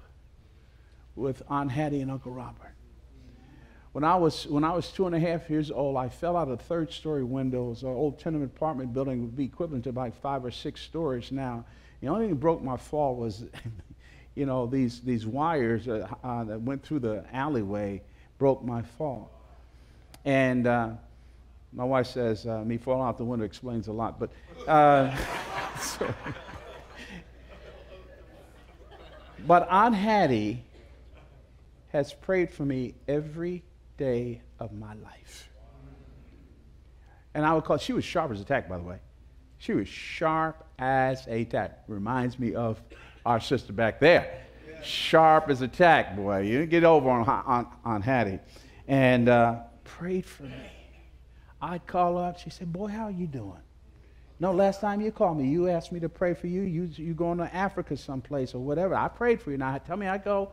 with 1.15 1.41
Aunt 1.49 1.71
Hattie 1.71 2.01
and 2.01 2.11
Uncle 2.11 2.31
Robert. 2.31 2.73
When 3.93 4.03
I 4.03 4.15
was, 4.15 4.45
when 4.47 4.65
I 4.65 4.73
was 4.73 4.91
two 4.91 5.07
and 5.07 5.15
a 5.15 5.19
half 5.19 5.49
years 5.49 5.71
old, 5.71 5.95
I 5.95 6.09
fell 6.09 6.35
out 6.35 6.49
of 6.49 6.59
third 6.59 6.91
story 6.91 7.23
window. 7.23 7.67
It 7.67 7.69
was 7.69 7.83
an 7.83 7.89
old 7.89 8.19
tenement 8.19 8.51
apartment 8.53 8.93
building 8.93 9.21
would 9.21 9.37
be 9.37 9.45
equivalent 9.45 9.85
to 9.85 9.91
about 9.91 10.13
five 10.15 10.43
or 10.43 10.51
six 10.51 10.81
stories 10.81 11.31
now. 11.31 11.63
The 12.01 12.09
only 12.09 12.23
thing 12.23 12.31
that 12.31 12.41
broke 12.41 12.61
my 12.61 12.75
fall 12.75 13.15
was, 13.15 13.45
you 14.35 14.45
know, 14.45 14.65
these, 14.65 14.99
these 14.99 15.25
wires 15.25 15.87
uh, 15.87 16.07
uh, 16.23 16.43
that 16.43 16.61
went 16.61 16.83
through 16.83 16.99
the 16.99 17.23
alleyway 17.31 18.01
broke 18.37 18.65
my 18.65 18.81
fall. 18.81 19.31
And 20.25 20.67
uh, 20.67 20.89
my 21.71 21.85
wife 21.85 22.07
says, 22.07 22.45
uh, 22.45 22.65
me 22.65 22.77
falling 22.77 23.07
out 23.07 23.17
the 23.17 23.23
window 23.23 23.45
explains 23.45 23.87
a 23.87 23.93
lot. 23.93 24.19
But, 24.19 24.31
uh, 24.67 25.15
so, 25.79 26.13
but 29.47 29.69
Aunt 29.69 29.95
Hattie 29.95 30.65
has 31.95 32.13
prayed 32.13 32.51
for 32.51 32.65
me 32.65 32.93
every 33.07 33.63
day 33.95 34.41
of 34.59 34.73
my 34.73 34.93
life. 34.95 35.49
And 37.33 37.45
I 37.45 37.53
would 37.53 37.63
call, 37.63 37.77
she 37.77 37.93
was 37.93 38.03
sharp 38.03 38.31
as 38.31 38.41
a 38.41 38.43
tack, 38.43 38.67
by 38.67 38.77
the 38.77 38.83
way. 38.83 38.97
She 39.59 39.73
was 39.73 39.87
sharp 39.87 40.65
as 40.77 41.25
a 41.29 41.45
tack. 41.45 41.83
Reminds 41.87 42.37
me 42.37 42.53
of 42.53 42.81
our 43.25 43.39
sister 43.39 43.71
back 43.71 44.01
there. 44.01 44.41
Sharp 44.83 45.49
as 45.49 45.61
a 45.61 45.69
tack, 45.69 46.17
boy. 46.17 46.41
You 46.41 46.59
didn't 46.59 46.71
get 46.71 46.83
over 46.83 47.09
on, 47.09 47.27
on, 47.27 47.67
on 47.85 48.01
Hattie. 48.01 48.39
And 48.89 49.29
uh, 49.29 49.61
prayed 49.85 50.25
for 50.25 50.43
me. 50.43 50.69
I'd 51.61 51.87
call 51.87 52.17
up. 52.17 52.37
She 52.37 52.49
said, 52.49 52.73
Boy, 52.73 52.87
how 52.87 53.05
are 53.05 53.11
you 53.11 53.25
doing? 53.25 53.61
No, 54.41 54.51
last 54.51 54.81
time 54.81 54.99
you 54.99 55.13
called 55.13 55.37
me, 55.37 55.47
you 55.47 55.69
asked 55.69 55.93
me 55.93 56.01
to 56.01 56.09
pray 56.09 56.33
for 56.33 56.47
you. 56.47 56.61
You 56.61 56.89
you 56.93 57.13
going 57.13 57.37
to 57.37 57.55
Africa 57.55 57.95
someplace 57.95 58.53
or 58.53 58.59
whatever. 58.59 58.93
I 58.93 59.07
prayed 59.07 59.41
for 59.41 59.51
you. 59.51 59.57
Now 59.57 59.77
tell 59.77 59.95
me 59.95 60.07
I 60.07 60.17
go. 60.17 60.51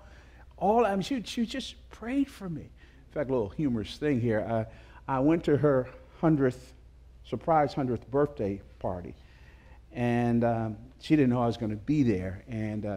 All 0.63 0.87
I 0.87 0.93
mean, 0.93 1.03
she 1.03 1.21
she 1.25 1.45
just 1.45 1.75
prayed 1.91 2.31
for 2.31 2.49
me. 2.49 2.63
In 2.63 3.13
fact, 3.13 3.29
a 3.29 3.33
little 3.33 3.49
humorous 3.49 3.97
thing 3.97 4.21
here. 4.21 4.47
Uh, 4.49 4.65
I 5.09 5.19
went 5.19 5.43
to 5.45 5.57
her 5.57 5.89
hundredth 6.21 6.73
surprise 7.25 7.75
hundredth 7.75 8.09
birthday 8.13 8.63
party, 8.79 9.17
and 9.93 10.45
um, 10.45 10.77
she 11.01 11.17
didn't 11.17 11.31
know 11.31 11.43
I 11.43 11.47
was 11.47 11.57
going 11.57 11.71
to 11.71 11.77
be 11.77 12.05
there. 12.05 12.45
And 12.49 12.87
uh, 12.87 12.97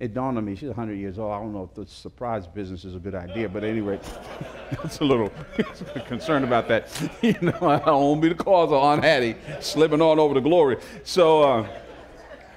it 0.00 0.12
dawned 0.12 0.36
on 0.38 0.44
me, 0.44 0.56
she's 0.56 0.70
100 0.70 0.94
years 0.94 1.20
old. 1.20 1.30
I 1.30 1.38
don't 1.38 1.52
know 1.52 1.62
if 1.62 1.72
the 1.72 1.86
surprise 1.86 2.48
business 2.48 2.84
is 2.84 2.96
a 2.96 2.98
good 2.98 3.14
idea, 3.14 3.48
but 3.48 3.62
anyway, 3.62 4.00
that's 4.70 4.98
a 4.98 5.04
little 5.04 5.30
concerned 6.08 6.44
about 6.44 6.66
that. 6.66 6.88
you 7.22 7.36
know, 7.40 7.56
I 7.60 7.78
don't 7.78 8.02
want 8.02 8.22
to 8.22 8.28
be 8.28 8.34
the 8.34 8.42
cause 8.42 8.72
of 8.72 8.82
Aunt 8.82 9.04
Hattie 9.04 9.36
slipping 9.60 10.02
on 10.02 10.18
over 10.18 10.34
to 10.34 10.40
glory. 10.40 10.78
So, 11.04 11.42
uh, 11.44 11.68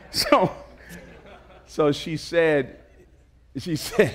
so, 0.10 0.52
so 1.68 1.92
she 1.92 2.18
said, 2.18 2.80
she 3.58 3.76
said, 3.76 4.14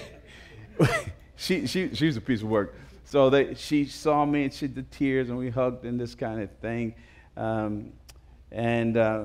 she, 1.37 1.67
she, 1.67 1.95
she's 1.95 2.17
a 2.17 2.21
piece 2.21 2.43
of 2.43 2.49
work. 2.49 2.75
So 3.05 3.29
they, 3.29 3.55
she 3.55 3.87
saw 3.87 4.25
me 4.25 4.45
and 4.45 4.53
she 4.53 4.69
did 4.69 4.77
the 4.77 4.97
tears 4.97 5.31
and 5.31 5.39
we 5.39 5.51
hugged 5.51 5.85
and 5.85 5.99
this 5.99 6.15
kind 6.15 6.41
of 6.41 6.51
thing. 6.59 6.95
Um, 7.37 7.93
and 8.53 8.97
uh, 8.97 9.25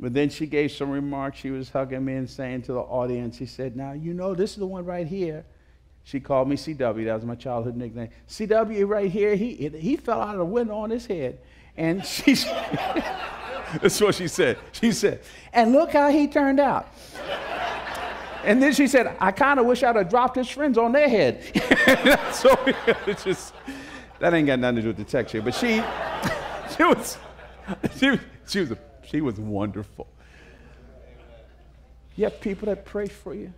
but 0.00 0.14
then 0.14 0.30
she 0.30 0.46
gave 0.46 0.72
some 0.72 0.90
remarks. 0.90 1.38
She 1.38 1.50
was 1.50 1.70
hugging 1.70 2.04
me 2.04 2.14
and 2.14 2.28
saying 2.28 2.62
to 2.62 2.72
the 2.72 2.80
audience, 2.80 3.36
she 3.36 3.46
said, 3.46 3.76
Now, 3.76 3.92
you 3.92 4.14
know, 4.14 4.34
this 4.34 4.52
is 4.52 4.56
the 4.58 4.66
one 4.66 4.84
right 4.84 5.06
here. 5.06 5.44
She 6.04 6.20
called 6.20 6.48
me 6.48 6.56
CW. 6.56 7.04
That 7.04 7.14
was 7.14 7.24
my 7.24 7.34
childhood 7.34 7.76
nickname. 7.76 8.08
CW 8.28 8.88
right 8.88 9.10
here, 9.10 9.34
he, 9.34 9.68
he 9.68 9.96
fell 9.96 10.20
out 10.20 10.30
of 10.30 10.38
the 10.38 10.44
window 10.44 10.78
on 10.78 10.90
his 10.90 11.06
head. 11.06 11.38
And 11.76 12.04
she, 12.06 12.34
that's 12.34 14.00
what 14.00 14.14
she 14.14 14.28
said. 14.28 14.58
She 14.72 14.92
said, 14.92 15.20
and 15.52 15.72
look 15.72 15.92
how 15.92 16.10
he 16.10 16.26
turned 16.28 16.60
out. 16.60 16.88
And 18.44 18.62
then 18.62 18.72
she 18.72 18.86
said, 18.86 19.16
I 19.20 19.32
kind 19.32 19.58
of 19.58 19.66
wish 19.66 19.82
I'd 19.82 19.96
have 19.96 20.08
dropped 20.08 20.36
his 20.36 20.48
friends 20.48 20.78
on 20.78 20.92
their 20.92 21.08
head. 21.08 21.42
so 22.32 22.56
it's 23.06 23.24
just, 23.24 23.54
that 24.20 24.34
ain't 24.34 24.46
got 24.46 24.58
nothing 24.58 24.76
to 24.76 24.82
do 24.82 24.88
with 24.88 24.96
the 24.96 25.04
text 25.04 25.32
here. 25.32 25.42
But 25.42 25.54
she, 25.54 25.82
she 26.76 26.84
was, 26.84 27.18
she, 27.98 28.18
she 28.46 28.60
was 28.60 28.72
she 29.10 29.22
was 29.22 29.40
wonderful. 29.40 30.06
You 32.14 32.24
have 32.24 32.40
people 32.40 32.66
that 32.66 32.84
pray 32.84 33.08
for 33.08 33.32
you. 33.32 33.52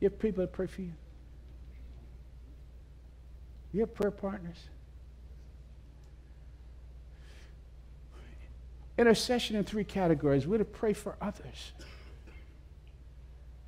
You 0.00 0.08
have 0.08 0.18
people 0.18 0.40
that 0.40 0.52
pray 0.52 0.66
for 0.66 0.82
you. 0.82 0.92
You 3.72 3.80
have 3.80 3.94
prayer 3.94 4.10
partners. 4.10 4.58
Intercession 8.98 9.56
in 9.56 9.64
three 9.64 9.84
categories. 9.84 10.46
We're 10.46 10.58
to 10.58 10.64
pray 10.64 10.92
for 10.92 11.16
others. 11.20 11.72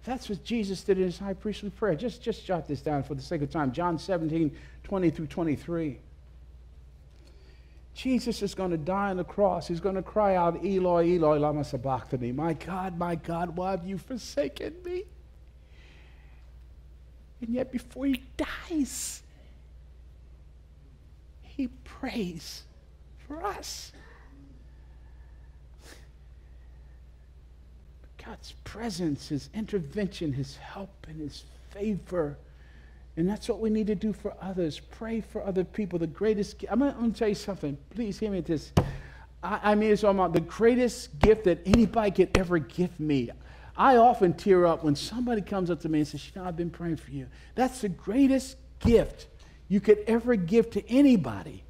That's 0.04 0.28
what 0.28 0.44
Jesus 0.44 0.82
did 0.82 0.98
in 0.98 1.04
his 1.04 1.18
high 1.18 1.32
priestly 1.32 1.70
prayer. 1.70 1.94
Just, 1.94 2.22
just 2.22 2.44
jot 2.44 2.68
this 2.68 2.82
down 2.82 3.02
for 3.02 3.14
the 3.14 3.22
sake 3.22 3.40
of 3.40 3.50
time. 3.50 3.72
John 3.72 3.98
17, 3.98 4.54
20 4.82 5.10
through 5.10 5.26
23. 5.26 5.98
Jesus 7.94 8.42
is 8.42 8.54
going 8.54 8.72
to 8.72 8.76
die 8.76 9.10
on 9.10 9.16
the 9.16 9.24
cross. 9.24 9.68
He's 9.68 9.80
going 9.80 9.94
to 9.94 10.02
cry 10.02 10.34
out, 10.34 10.64
Eloi, 10.64 11.14
Eloi, 11.14 11.38
lama 11.38 11.64
sabachthani. 11.64 12.32
My 12.32 12.52
God, 12.52 12.98
my 12.98 13.14
God, 13.14 13.56
why 13.56 13.70
have 13.70 13.86
you 13.86 13.98
forsaken 13.98 14.74
me? 14.84 15.04
And 17.40 17.54
yet 17.54 17.70
before 17.70 18.06
he 18.06 18.22
dies, 18.36 19.22
he 21.42 21.64
he 21.64 21.68
prays 21.84 22.64
for 23.26 23.44
us. 23.44 23.92
God's 28.26 28.52
presence, 28.64 29.28
His 29.28 29.50
intervention, 29.54 30.32
His 30.32 30.56
help, 30.56 31.06
and 31.08 31.20
His 31.20 31.44
favor. 31.70 32.36
And 33.16 33.28
that's 33.28 33.48
what 33.48 33.60
we 33.60 33.70
need 33.70 33.86
to 33.88 33.94
do 33.94 34.12
for 34.12 34.34
others. 34.40 34.80
Pray 34.80 35.20
for 35.20 35.44
other 35.44 35.64
people. 35.64 35.98
The 35.98 36.06
greatest, 36.06 36.64
I'm 36.68 36.80
going 36.80 37.12
to 37.12 37.18
tell 37.18 37.28
you 37.28 37.34
something. 37.34 37.76
Please 37.90 38.18
hear 38.18 38.30
me 38.30 38.40
this. 38.40 38.72
I, 39.42 39.60
I 39.62 39.74
mean, 39.74 39.92
it's 39.92 40.02
all 40.02 40.10
about 40.10 40.32
the 40.32 40.40
greatest 40.40 41.18
gift 41.18 41.44
that 41.44 41.60
anybody 41.66 42.10
could 42.10 42.36
ever 42.36 42.58
give 42.58 42.98
me. 42.98 43.30
I 43.76 43.96
often 43.96 44.32
tear 44.34 44.66
up 44.66 44.84
when 44.84 44.96
somebody 44.96 45.42
comes 45.42 45.70
up 45.70 45.80
to 45.82 45.88
me 45.88 46.00
and 46.00 46.08
says, 46.08 46.24
You 46.26 46.40
know, 46.40 46.48
I've 46.48 46.56
been 46.56 46.70
praying 46.70 46.96
for 46.96 47.10
you. 47.10 47.26
That's 47.54 47.80
the 47.82 47.88
greatest 47.88 48.56
gift 48.80 49.26
you 49.68 49.80
could 49.80 49.98
ever 50.06 50.36
give 50.36 50.70
to 50.70 50.88
anybody 50.90 51.62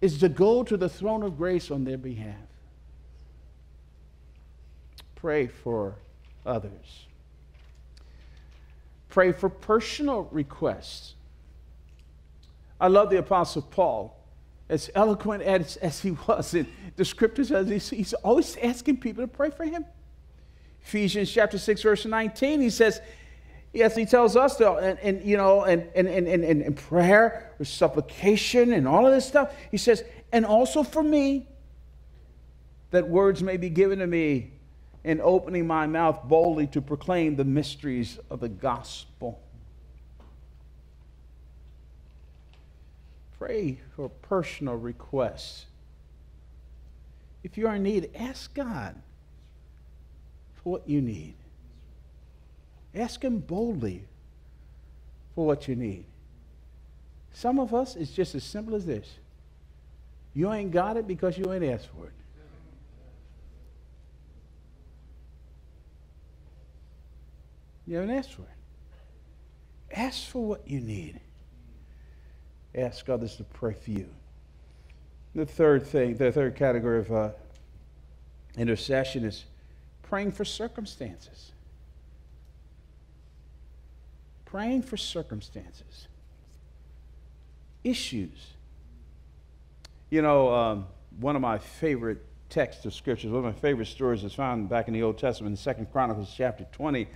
is 0.00 0.18
to 0.18 0.28
go 0.28 0.62
to 0.62 0.76
the 0.76 0.88
throne 0.88 1.22
of 1.22 1.36
grace 1.38 1.70
on 1.70 1.84
their 1.84 1.98
behalf 1.98 2.36
pray 5.24 5.46
for 5.46 5.94
others. 6.44 7.06
Pray 9.08 9.32
for 9.32 9.48
personal 9.48 10.28
requests. 10.30 11.14
I 12.78 12.88
love 12.88 13.08
the 13.08 13.16
Apostle 13.16 13.62
Paul. 13.62 14.14
As 14.68 14.90
eloquent 14.94 15.42
as, 15.42 15.76
as 15.76 16.00
he 16.00 16.10
was 16.10 16.52
in 16.52 16.66
the 16.96 17.06
scriptures, 17.06 17.50
as 17.50 17.70
he's, 17.70 17.88
he's 17.88 18.12
always 18.12 18.58
asking 18.58 18.98
people 18.98 19.24
to 19.24 19.28
pray 19.28 19.48
for 19.48 19.64
him. 19.64 19.86
Ephesians 20.82 21.32
chapter 21.32 21.56
6, 21.56 21.80
verse 21.80 22.04
19, 22.04 22.60
he 22.60 22.68
says, 22.68 23.00
Yes, 23.72 23.96
he 23.96 24.04
tells 24.04 24.36
us 24.36 24.56
to, 24.56 24.74
and, 24.74 24.98
and 24.98 25.24
you 25.24 25.38
know, 25.38 25.62
and, 25.62 25.88
and, 25.94 26.06
and, 26.06 26.28
and, 26.28 26.44
and 26.44 26.76
prayer, 26.76 27.50
with 27.58 27.68
supplication, 27.68 28.74
and 28.74 28.86
all 28.86 29.06
of 29.06 29.14
this 29.14 29.26
stuff. 29.26 29.54
He 29.70 29.78
says, 29.78 30.04
and 30.32 30.44
also 30.44 30.82
for 30.82 31.02
me, 31.02 31.48
that 32.90 33.08
words 33.08 33.42
may 33.42 33.56
be 33.56 33.70
given 33.70 34.00
to 34.00 34.06
me 34.06 34.50
in 35.04 35.20
opening 35.20 35.66
my 35.66 35.86
mouth 35.86 36.22
boldly 36.24 36.66
to 36.68 36.80
proclaim 36.80 37.36
the 37.36 37.44
mysteries 37.44 38.18
of 38.30 38.40
the 38.40 38.48
gospel. 38.48 39.38
Pray 43.38 43.78
for 43.94 44.08
personal 44.08 44.76
requests. 44.76 45.66
If 47.42 47.58
you 47.58 47.68
are 47.68 47.74
in 47.74 47.82
need, 47.82 48.10
ask 48.14 48.54
God 48.54 48.94
for 50.54 50.72
what 50.72 50.88
you 50.88 51.02
need. 51.02 51.34
Ask 52.94 53.22
Him 53.22 53.38
boldly 53.38 54.04
for 55.34 55.46
what 55.46 55.68
you 55.68 55.76
need. 55.76 56.06
Some 57.34 57.58
of 57.58 57.74
us, 57.74 57.96
it's 57.96 58.12
just 58.12 58.34
as 58.34 58.44
simple 58.44 58.74
as 58.74 58.86
this 58.86 59.06
you 60.32 60.52
ain't 60.52 60.72
got 60.72 60.96
it 60.96 61.06
because 61.06 61.38
you 61.38 61.52
ain't 61.52 61.64
asked 61.64 61.88
for 61.96 62.06
it. 62.06 62.12
You 67.86 67.96
haven't 67.96 68.10
asked 68.10 68.32
for 68.32 68.42
it. 68.42 68.48
Ask 69.96 70.26
for 70.26 70.44
what 70.44 70.66
you 70.66 70.80
need. 70.80 71.20
Ask 72.74 73.08
others 73.08 73.36
to 73.36 73.44
pray 73.44 73.74
for 73.74 73.90
you. 73.90 74.08
The 75.34 75.46
third 75.46 75.86
thing, 75.86 76.16
the 76.16 76.32
third 76.32 76.56
category 76.56 77.00
of 77.00 77.12
uh, 77.12 77.30
intercession 78.56 79.24
is 79.24 79.44
praying 80.02 80.32
for 80.32 80.44
circumstances. 80.44 81.52
Praying 84.44 84.82
for 84.82 84.96
circumstances, 84.96 86.06
issues. 87.82 88.52
You 90.10 90.22
know, 90.22 90.54
um, 90.54 90.86
one 91.18 91.34
of 91.34 91.42
my 91.42 91.58
favorite 91.58 92.24
texts 92.48 92.84
of 92.84 92.94
scriptures, 92.94 93.32
one 93.32 93.44
of 93.44 93.52
my 93.52 93.60
favorite 93.60 93.86
stories 93.86 94.22
is 94.22 94.32
found 94.32 94.68
back 94.68 94.86
in 94.86 94.94
the 94.94 95.02
Old 95.02 95.18
Testament 95.18 95.52
in 95.52 95.56
Second 95.56 95.90
Chronicles 95.90 96.32
chapter 96.36 96.64
20 96.70 97.08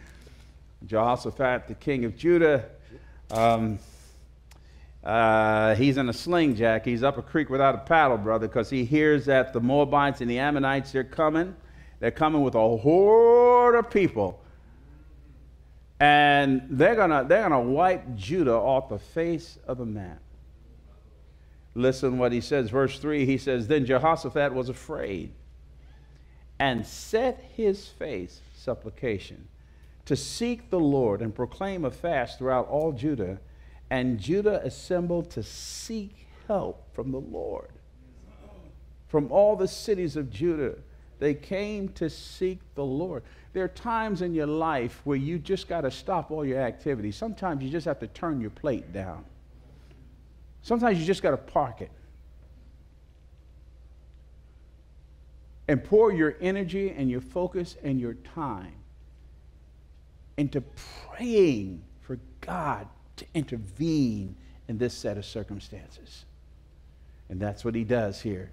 Jehoshaphat, 0.87 1.69
the 1.69 1.75
king 1.75 2.05
of 2.05 2.17
Judah, 2.17 2.65
um, 3.31 3.79
uh, 5.03 5.75
he's 5.75 5.97
in 5.97 6.09
a 6.09 6.13
sling, 6.13 6.55
Jack. 6.57 6.85
He's 6.85 7.03
up 7.03 7.19
a 7.19 7.23
creek 7.23 7.51
without 7.51 7.75
a 7.75 7.79
paddle, 7.79 8.19
brother, 8.19 8.49
because 8.49 8.69
he 8.69 8.85
hears 8.85 9.27
that 9.27 9.53
the 9.53 9.61
Moabites 9.61 10.21
and 10.21 10.31
the 10.31 10.39
Ammonites, 10.39 10.93
they're 10.93 11.05
coming. 11.05 11.55
They're 12.01 12.11
coming 12.11 12.43
with 12.43 12.55
a 12.55 12.77
horde 12.77 13.75
of 13.75 13.91
people. 13.91 14.43
And 16.01 16.63
they're 16.71 16.95
going 16.95 17.11
to 17.11 17.25
they're 17.29 17.43
gonna 17.43 17.61
wipe 17.61 18.15
Judah 18.15 18.55
off 18.55 18.89
the 18.89 18.99
face 18.99 19.59
of 19.67 19.79
the 19.79 19.87
map. 19.87 20.21
Listen 21.75 22.19
what 22.19 22.33
he 22.33 22.41
says. 22.41 22.71
Verse 22.71 22.99
3, 22.99 23.25
he 23.25 23.39
says, 23.39 23.67
Then 23.67 23.85
Jehoshaphat 23.85 24.53
was 24.53 24.69
afraid 24.69 25.33
and 26.59 26.85
set 26.87 27.45
his 27.57 27.87
face, 27.87 28.41
supplication 28.55 29.49
to 30.09 30.17
seek 30.17 30.71
the 30.71 30.81
Lord 30.81 31.21
and 31.21 31.35
proclaim 31.35 31.85
a 31.85 31.91
fast 31.91 32.39
throughout 32.39 32.67
all 32.69 32.93
Judah. 32.93 33.39
And 33.91 34.19
Judah 34.19 34.65
assembled 34.65 35.31
to 35.33 35.43
seek 35.43 36.27
help 36.47 36.95
from 36.95 37.13
the 37.13 37.21
Lord. 37.21 37.69
From 39.09 39.31
all 39.31 39.55
the 39.55 39.69
cities 39.69 40.17
of 40.17 40.31
Judah, 40.31 40.77
they 41.19 41.35
came 41.35 41.91
to 41.91 42.09
seek 42.09 42.59
the 42.75 42.85
Lord. 42.85 43.23
There 43.53 43.63
are 43.65 43.69
times 43.69 44.23
in 44.23 44.33
your 44.33 44.47
life 44.47 45.03
where 45.05 45.19
you 45.19 45.39
just 45.39 45.69
got 45.69 45.83
to 45.83 45.91
stop 45.91 46.31
all 46.31 46.43
your 46.43 46.61
activities. 46.61 47.15
Sometimes 47.15 47.63
you 47.63 47.69
just 47.69 47.85
have 47.85 47.99
to 48.01 48.07
turn 48.07 48.41
your 48.41 48.51
plate 48.51 48.95
down. 48.95 49.27
Sometimes 50.63 50.99
you 50.99 51.05
just 51.05 51.23
got 51.23 51.33
to 51.33 51.37
park 51.37 51.83
it. 51.83 51.91
And 55.69 55.85
pour 55.85 56.15
your 56.15 56.35
energy 56.41 56.95
and 56.97 57.11
your 57.11 57.21
focus 57.21 57.77
and 57.83 58.01
your 58.01 58.15
time 58.15 58.78
into 60.39 60.63
praying 61.11 61.83
for 62.01 62.19
God 62.41 62.89
to 63.17 63.27
intervene 63.35 64.37
in 64.69 64.79
this 64.79 64.95
set 64.95 65.19
of 65.19 65.25
circumstances. 65.25 66.25
And 67.29 67.39
that's 67.39 67.65
what 67.65 67.75
he 67.75 67.85
does 67.85 68.23
here. 68.23 68.53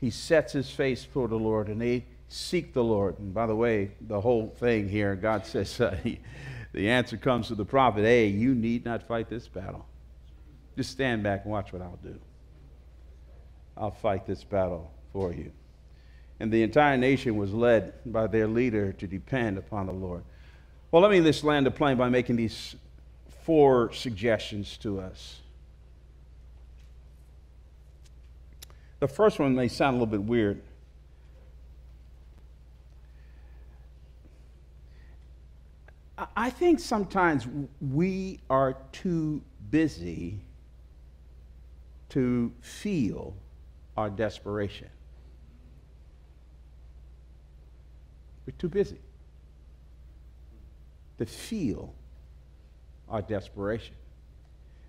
He 0.00 0.10
sets 0.10 0.52
his 0.52 0.70
face 0.70 1.06
toward 1.10 1.30
the 1.30 1.36
Lord 1.36 1.68
and 1.68 1.80
they 1.80 2.04
seek 2.28 2.74
the 2.74 2.84
Lord. 2.84 3.18
And 3.18 3.32
by 3.32 3.46
the 3.46 3.54
way, 3.56 3.92
the 4.00 4.20
whole 4.20 4.48
thing 4.58 4.88
here, 4.88 5.14
God 5.14 5.46
says, 5.46 5.80
uh, 5.80 5.96
he, 6.02 6.20
the 6.72 6.90
answer 6.90 7.16
comes 7.16 7.48
to 7.48 7.54
the 7.54 7.64
prophet 7.64 8.04
hey, 8.04 8.26
you 8.26 8.54
need 8.54 8.84
not 8.84 9.06
fight 9.06 9.30
this 9.30 9.48
battle. 9.48 9.86
Just 10.76 10.90
stand 10.90 11.22
back 11.22 11.44
and 11.44 11.52
watch 11.52 11.72
what 11.72 11.80
I'll 11.80 11.98
do. 12.02 12.18
I'll 13.76 13.90
fight 13.92 14.26
this 14.26 14.42
battle 14.44 14.92
for 15.12 15.32
you. 15.32 15.52
And 16.40 16.52
the 16.52 16.62
entire 16.62 16.96
nation 16.96 17.36
was 17.36 17.52
led 17.52 17.94
by 18.04 18.26
their 18.26 18.46
leader 18.46 18.92
to 18.92 19.06
depend 19.06 19.58
upon 19.58 19.86
the 19.86 19.92
Lord. 19.92 20.24
Well, 20.90 21.02
let 21.02 21.10
me 21.10 21.20
just 21.20 21.44
land 21.44 21.66
the 21.66 21.70
plane 21.70 21.98
by 21.98 22.08
making 22.08 22.36
these 22.36 22.74
four 23.42 23.92
suggestions 23.92 24.78
to 24.78 25.00
us. 25.00 25.40
The 29.00 29.08
first 29.08 29.38
one 29.38 29.54
may 29.54 29.68
sound 29.68 29.96
a 29.96 29.98
little 29.98 30.06
bit 30.06 30.22
weird. 30.22 30.62
I 36.34 36.50
think 36.50 36.80
sometimes 36.80 37.46
we 37.80 38.40
are 38.50 38.76
too 38.90 39.42
busy 39.70 40.40
to 42.08 42.52
feel 42.60 43.34
our 43.96 44.10
desperation. 44.10 44.88
We're 48.46 48.54
too 48.58 48.68
busy 48.68 48.98
to 51.18 51.26
feel 51.26 51.94
our 53.08 53.22
desperation. 53.22 53.94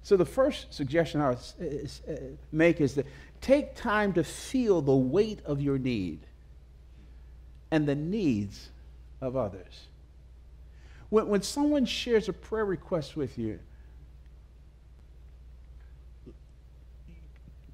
So, 0.04 0.18
the 0.18 0.26
first 0.26 0.74
suggestion 0.74 1.22
I 1.22 1.30
would 1.30 1.38
uh, 2.10 2.14
make 2.52 2.82
is 2.82 2.96
that 2.96 3.06
take 3.42 3.76
time 3.76 4.14
to 4.14 4.24
feel 4.24 4.82
the 4.82 4.96
weight 4.96 5.40
of 5.46 5.62
your 5.62 5.78
need 5.78 6.20
and 7.72 7.88
the 7.88 7.96
needs 7.96 8.70
of 9.22 9.36
others. 9.36 9.88
When, 11.10 11.28
when 11.28 11.42
someone 11.42 11.86
shares 11.86 12.30
a 12.30 12.34
prayer 12.34 12.66
request 12.66 13.16
with 13.16 13.38
you, 13.38 13.60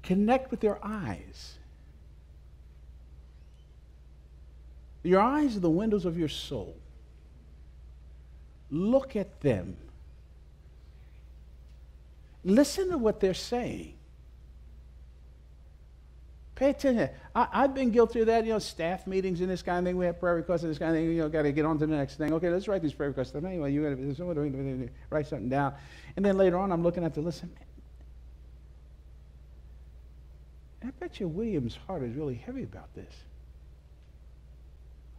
connect 0.02 0.50
with 0.50 0.60
their 0.60 0.78
eyes. 0.84 1.54
Your 5.02 5.20
eyes 5.20 5.56
are 5.56 5.60
the 5.60 5.70
windows 5.70 6.04
of 6.04 6.18
your 6.18 6.28
soul. 6.28 6.76
Look 8.70 9.16
at 9.16 9.40
them. 9.40 9.76
Listen 12.44 12.90
to 12.90 12.98
what 12.98 13.20
they're 13.20 13.34
saying. 13.34 13.94
Pay 16.54 16.70
attention. 16.70 17.10
I, 17.34 17.48
have 17.52 17.74
been 17.74 17.90
guilty 17.90 18.20
of 18.20 18.26
that, 18.26 18.46
you 18.46 18.52
know, 18.52 18.58
staff 18.58 19.06
meetings 19.06 19.40
and 19.40 19.50
this 19.50 19.62
kind 19.62 19.78
of 19.78 19.84
thing. 19.84 19.98
We 19.98 20.06
have 20.06 20.18
prayer 20.18 20.36
requests 20.36 20.62
and 20.62 20.70
this 20.70 20.78
kind 20.78 20.90
of 20.90 20.96
thing. 20.96 21.10
You 21.10 21.22
know, 21.22 21.28
got 21.28 21.42
to 21.42 21.52
get 21.52 21.66
on 21.66 21.78
to 21.78 21.86
the 21.86 21.94
next 21.94 22.16
thing. 22.16 22.32
Okay, 22.32 22.48
let's 22.48 22.66
write 22.66 22.82
these 22.82 22.94
prayer 22.94 23.10
requests. 23.10 23.34
Anyway, 23.34 23.72
you 23.72 23.82
got 23.82 23.96
to 23.96 24.90
write 25.10 25.26
something 25.26 25.50
down. 25.50 25.74
And 26.16 26.24
then 26.24 26.38
later 26.38 26.56
on, 26.56 26.72
I'm 26.72 26.82
looking 26.82 27.04
at 27.04 27.12
the 27.12 27.20
listen. 27.20 27.52
I 30.82 30.90
bet 30.98 31.20
you 31.20 31.28
William's 31.28 31.76
heart 31.86 32.02
is 32.02 32.14
really 32.14 32.36
heavy 32.36 32.62
about 32.62 32.94
this. 32.94 33.12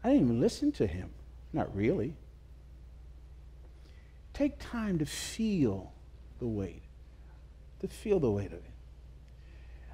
I 0.03 0.09
didn't 0.09 0.23
even 0.23 0.39
listen 0.39 0.71
to 0.73 0.87
him. 0.87 1.09
Not 1.53 1.75
really. 1.75 2.15
Take 4.37 4.59
time 4.59 4.99
to 4.99 5.05
feel 5.07 5.91
the 6.37 6.45
weight, 6.45 6.83
to 7.79 7.87
feel 7.87 8.19
the 8.19 8.29
weight 8.29 8.53
of 8.53 8.59
it. 8.59 8.71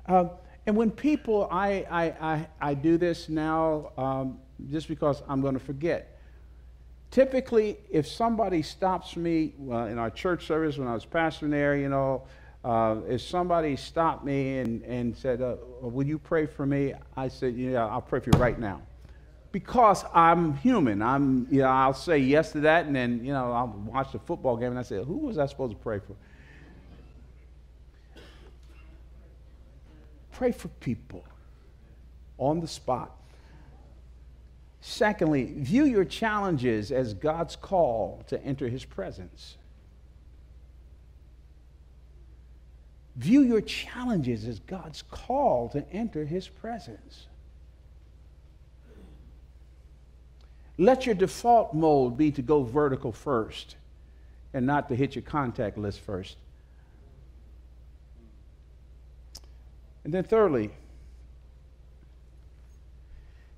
Uh, 0.05 0.25
and 0.65 0.75
when 0.75 0.91
people, 0.91 1.47
I, 1.49 1.85
I, 1.89 2.03
I, 2.03 2.47
I 2.59 2.73
do 2.73 2.97
this 2.97 3.29
now 3.29 3.93
um, 3.97 4.39
just 4.69 4.89
because 4.89 5.23
I'm 5.29 5.39
going 5.39 5.53
to 5.53 5.61
forget. 5.61 6.19
Typically, 7.09 7.77
if 7.89 8.05
somebody 8.05 8.61
stops 8.63 9.15
me 9.15 9.53
well, 9.57 9.85
in 9.85 9.97
our 9.97 10.09
church 10.09 10.45
service 10.45 10.77
when 10.77 10.89
I 10.89 10.93
was 10.93 11.05
pastoring 11.05 11.51
there, 11.51 11.77
you 11.77 11.87
know, 11.87 12.23
uh, 12.65 12.97
if 13.07 13.21
somebody 13.21 13.77
stopped 13.77 14.25
me 14.25 14.57
and, 14.59 14.83
and 14.83 15.15
said, 15.15 15.41
uh, 15.41 15.55
Will 15.81 16.05
you 16.05 16.19
pray 16.19 16.47
for 16.47 16.65
me? 16.65 16.93
I 17.15 17.29
said, 17.29 17.55
Yeah, 17.55 17.87
I'll 17.87 18.01
pray 18.01 18.19
for 18.19 18.29
you 18.33 18.39
right 18.41 18.59
now. 18.59 18.81
Because 19.53 20.03
I'm 20.13 20.57
human. 20.57 21.01
I'm, 21.01 21.47
you 21.49 21.61
know, 21.61 21.67
I'll 21.67 21.93
say 21.93 22.17
yes 22.17 22.51
to 22.53 22.61
that, 22.61 22.87
and 22.87 22.95
then, 22.95 23.23
you 23.23 23.31
know, 23.31 23.51
I'll 23.51 23.67
watch 23.67 24.11
the 24.11 24.19
football 24.19 24.57
game 24.57 24.71
and 24.71 24.79
I 24.79 24.81
say, 24.81 25.01
Who 25.01 25.19
was 25.19 25.37
I 25.37 25.45
supposed 25.45 25.71
to 25.71 25.77
pray 25.77 25.99
for? 25.99 26.15
Pray 30.31 30.51
for 30.51 30.67
people 30.67 31.23
on 32.39 32.59
the 32.59 32.67
spot. 32.67 33.15
Secondly, 34.81 35.53
view 35.55 35.85
your 35.85 36.03
challenges 36.03 36.91
as 36.91 37.13
God's 37.13 37.55
call 37.55 38.23
to 38.27 38.43
enter 38.43 38.67
his 38.67 38.83
presence. 38.83 39.55
View 43.15 43.41
your 43.41 43.61
challenges 43.61 44.47
as 44.47 44.57
God's 44.59 45.03
call 45.03 45.69
to 45.69 45.87
enter 45.91 46.25
his 46.25 46.47
presence. 46.47 47.27
Let 50.77 51.05
your 51.05 51.15
default 51.15 51.73
mode 51.73 52.17
be 52.17 52.31
to 52.31 52.41
go 52.41 52.63
vertical 52.63 53.11
first 53.11 53.75
and 54.53 54.65
not 54.65 54.89
to 54.89 54.95
hit 54.95 55.15
your 55.15 55.21
contact 55.21 55.77
list 55.77 55.99
first. 55.99 56.37
And 60.03 60.13
then, 60.13 60.23
thirdly, 60.23 60.71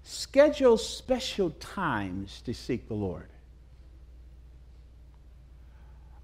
schedule 0.03 0.77
special 0.77 1.49
times 1.51 2.41
to 2.45 2.53
seek 2.53 2.87
the 2.87 2.93
Lord. 2.93 3.29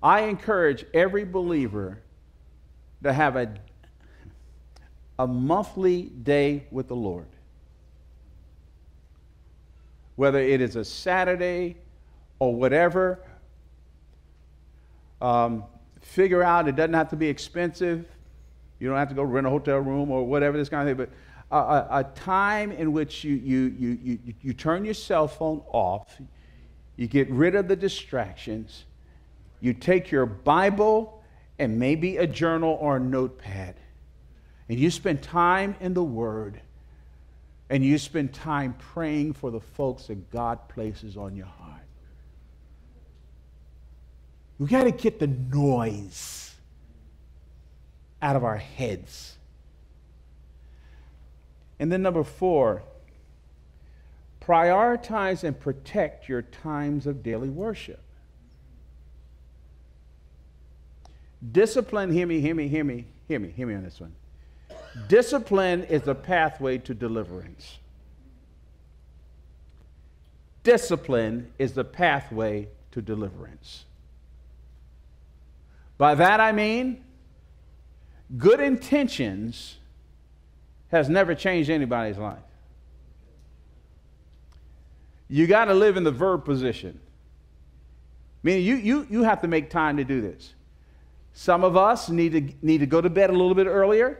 I 0.03 0.21
encourage 0.21 0.85
every 0.93 1.25
believer 1.25 2.01
to 3.03 3.13
have 3.13 3.35
a, 3.35 3.53
a 5.17 5.27
monthly 5.27 6.03
day 6.03 6.65
with 6.71 6.87
the 6.87 6.95
Lord. 6.95 7.27
Whether 10.21 10.37
it 10.37 10.61
is 10.61 10.75
a 10.75 10.85
Saturday 10.85 11.77
or 12.37 12.53
whatever, 12.53 13.23
um, 15.19 15.63
figure 15.99 16.43
out 16.43 16.67
it 16.67 16.75
doesn't 16.75 16.93
have 16.93 17.09
to 17.09 17.15
be 17.15 17.27
expensive. 17.27 18.05
You 18.79 18.87
don't 18.87 18.99
have 18.99 19.09
to 19.09 19.15
go 19.15 19.23
rent 19.23 19.47
a 19.47 19.49
hotel 19.49 19.79
room 19.79 20.11
or 20.11 20.23
whatever 20.23 20.59
this 20.59 20.69
kind 20.69 20.87
of 20.87 20.95
thing, 20.95 21.07
but 21.07 21.57
a, 21.57 22.01
a, 22.01 22.03
time 22.13 22.71
in 22.71 22.93
which 22.93 23.23
you, 23.23 23.33
you, 23.33 23.75
you, 23.79 23.99
you, 24.03 24.19
you 24.43 24.53
turn 24.53 24.85
your 24.85 24.93
cell 24.93 25.27
phone 25.27 25.63
off, 25.71 26.21
you 26.97 27.07
get 27.07 27.27
rid 27.31 27.55
of 27.55 27.67
the 27.67 27.75
distractions, 27.75 28.85
you 29.59 29.73
take 29.73 30.11
your 30.11 30.27
Bible 30.27 31.23
and 31.57 31.79
maybe 31.79 32.17
a 32.17 32.27
journal 32.27 32.77
or 32.79 32.97
a 32.97 32.99
notepad, 32.99 33.73
and 34.69 34.77
you 34.77 34.91
spend 34.91 35.23
time 35.23 35.75
in 35.79 35.95
the 35.95 36.03
Word, 36.03 36.61
and 37.71 37.85
you 37.85 37.97
spend 37.97 38.33
time 38.33 38.73
praying 38.73 39.31
for 39.31 39.49
the 39.49 39.61
folks 39.61 40.07
that 40.07 40.29
God 40.29 40.67
places 40.67 41.15
on 41.15 41.37
your 41.37 41.45
heart. 41.45 41.81
We 44.59 44.67
got 44.67 44.83
to 44.83 44.91
get 44.91 45.19
the 45.19 45.27
noise 45.27 46.53
out 48.21 48.35
of 48.35 48.43
our 48.43 48.57
heads. 48.57 49.37
And 51.79 51.89
then, 51.89 52.01
number 52.01 52.25
four, 52.25 52.83
prioritize 54.41 55.45
and 55.45 55.57
protect 55.57 56.27
your 56.27 56.41
times 56.41 57.07
of 57.07 57.23
daily 57.23 57.49
worship. 57.49 58.03
Discipline, 61.53 62.11
hear 62.11 62.27
me, 62.27 62.41
hear 62.41 62.53
me, 62.53 62.67
hear 62.67 62.83
me, 62.83 63.05
hear 63.29 63.39
me, 63.39 63.49
hear 63.55 63.65
me 63.65 63.75
on 63.75 63.83
this 63.83 64.01
one. 64.01 64.11
Discipline 65.07 65.83
is 65.83 66.01
the 66.01 66.15
pathway 66.15 66.77
to 66.79 66.93
deliverance. 66.93 67.79
Discipline 70.63 71.51
is 71.57 71.73
the 71.73 71.83
pathway 71.83 72.67
to 72.91 73.01
deliverance. 73.01 73.85
By 75.97 76.15
that 76.15 76.39
I 76.39 76.51
mean, 76.51 77.03
good 78.37 78.59
intentions 78.59 79.77
has 80.91 81.09
never 81.09 81.33
changed 81.33 81.69
anybody's 81.69 82.17
life. 82.17 82.39
You 85.29 85.47
got 85.47 85.65
to 85.65 85.73
live 85.73 85.95
in 85.95 86.03
the 86.03 86.11
verb 86.11 86.43
position. 86.43 86.99
Meaning 88.43 88.65
you, 88.65 88.75
you, 88.75 89.07
you 89.09 89.23
have 89.23 89.41
to 89.41 89.47
make 89.47 89.69
time 89.69 89.97
to 89.97 90.03
do 90.03 90.21
this. 90.21 90.53
Some 91.33 91.63
of 91.63 91.77
us 91.77 92.09
need 92.09 92.31
to, 92.33 92.53
need 92.61 92.79
to 92.79 92.85
go 92.85 92.99
to 92.99 93.09
bed 93.09 93.29
a 93.29 93.33
little 93.33 93.55
bit 93.55 93.67
earlier. 93.67 94.19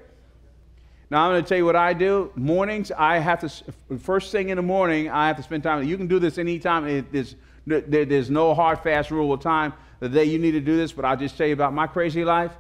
Now, 1.11 1.25
I'm 1.25 1.33
going 1.33 1.43
to 1.43 1.49
tell 1.49 1.57
you 1.57 1.65
what 1.65 1.75
I 1.75 1.91
do. 1.91 2.31
Mornings, 2.35 2.89
I 2.89 3.17
have 3.17 3.41
to, 3.41 3.97
first 3.99 4.31
thing 4.31 4.47
in 4.47 4.55
the 4.55 4.61
morning, 4.61 5.09
I 5.09 5.27
have 5.27 5.35
to 5.35 5.43
spend 5.43 5.61
time. 5.61 5.83
You 5.83 5.97
can 5.97 6.07
do 6.07 6.19
this 6.19 6.37
anytime. 6.37 7.05
there's, 7.11 7.35
there's 7.65 8.29
no 8.29 8.53
hard, 8.53 8.79
fast 8.79 9.11
rule 9.11 9.33
of 9.33 9.41
time 9.41 9.73
the 9.99 10.07
day 10.07 10.23
you 10.23 10.39
need 10.39 10.51
to 10.51 10.61
do 10.61 10.77
this, 10.77 10.93
but 10.93 11.03
I'll 11.03 11.17
just 11.17 11.37
tell 11.37 11.47
you 11.47 11.53
about 11.53 11.73
my 11.73 11.85
crazy 11.85 12.23
life 12.23 12.53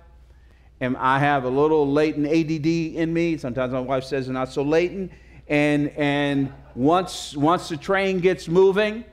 and 0.81 0.97
I 0.97 1.19
have 1.19 1.45
a 1.45 1.49
little 1.49 1.89
latent 1.89 2.27
ADD 2.27 2.65
in 2.97 3.13
me. 3.13 3.37
Sometimes 3.37 3.71
my 3.71 3.79
wife 3.79 4.03
says 4.03 4.27
it's 4.27 4.33
not 4.33 4.51
so 4.51 4.63
latent. 4.63 5.13
And, 5.47 5.87
and 5.89 6.53
once, 6.75 7.37
once 7.37 7.69
the 7.69 7.77
train 7.77 8.19
gets 8.19 8.49
moving, 8.49 9.05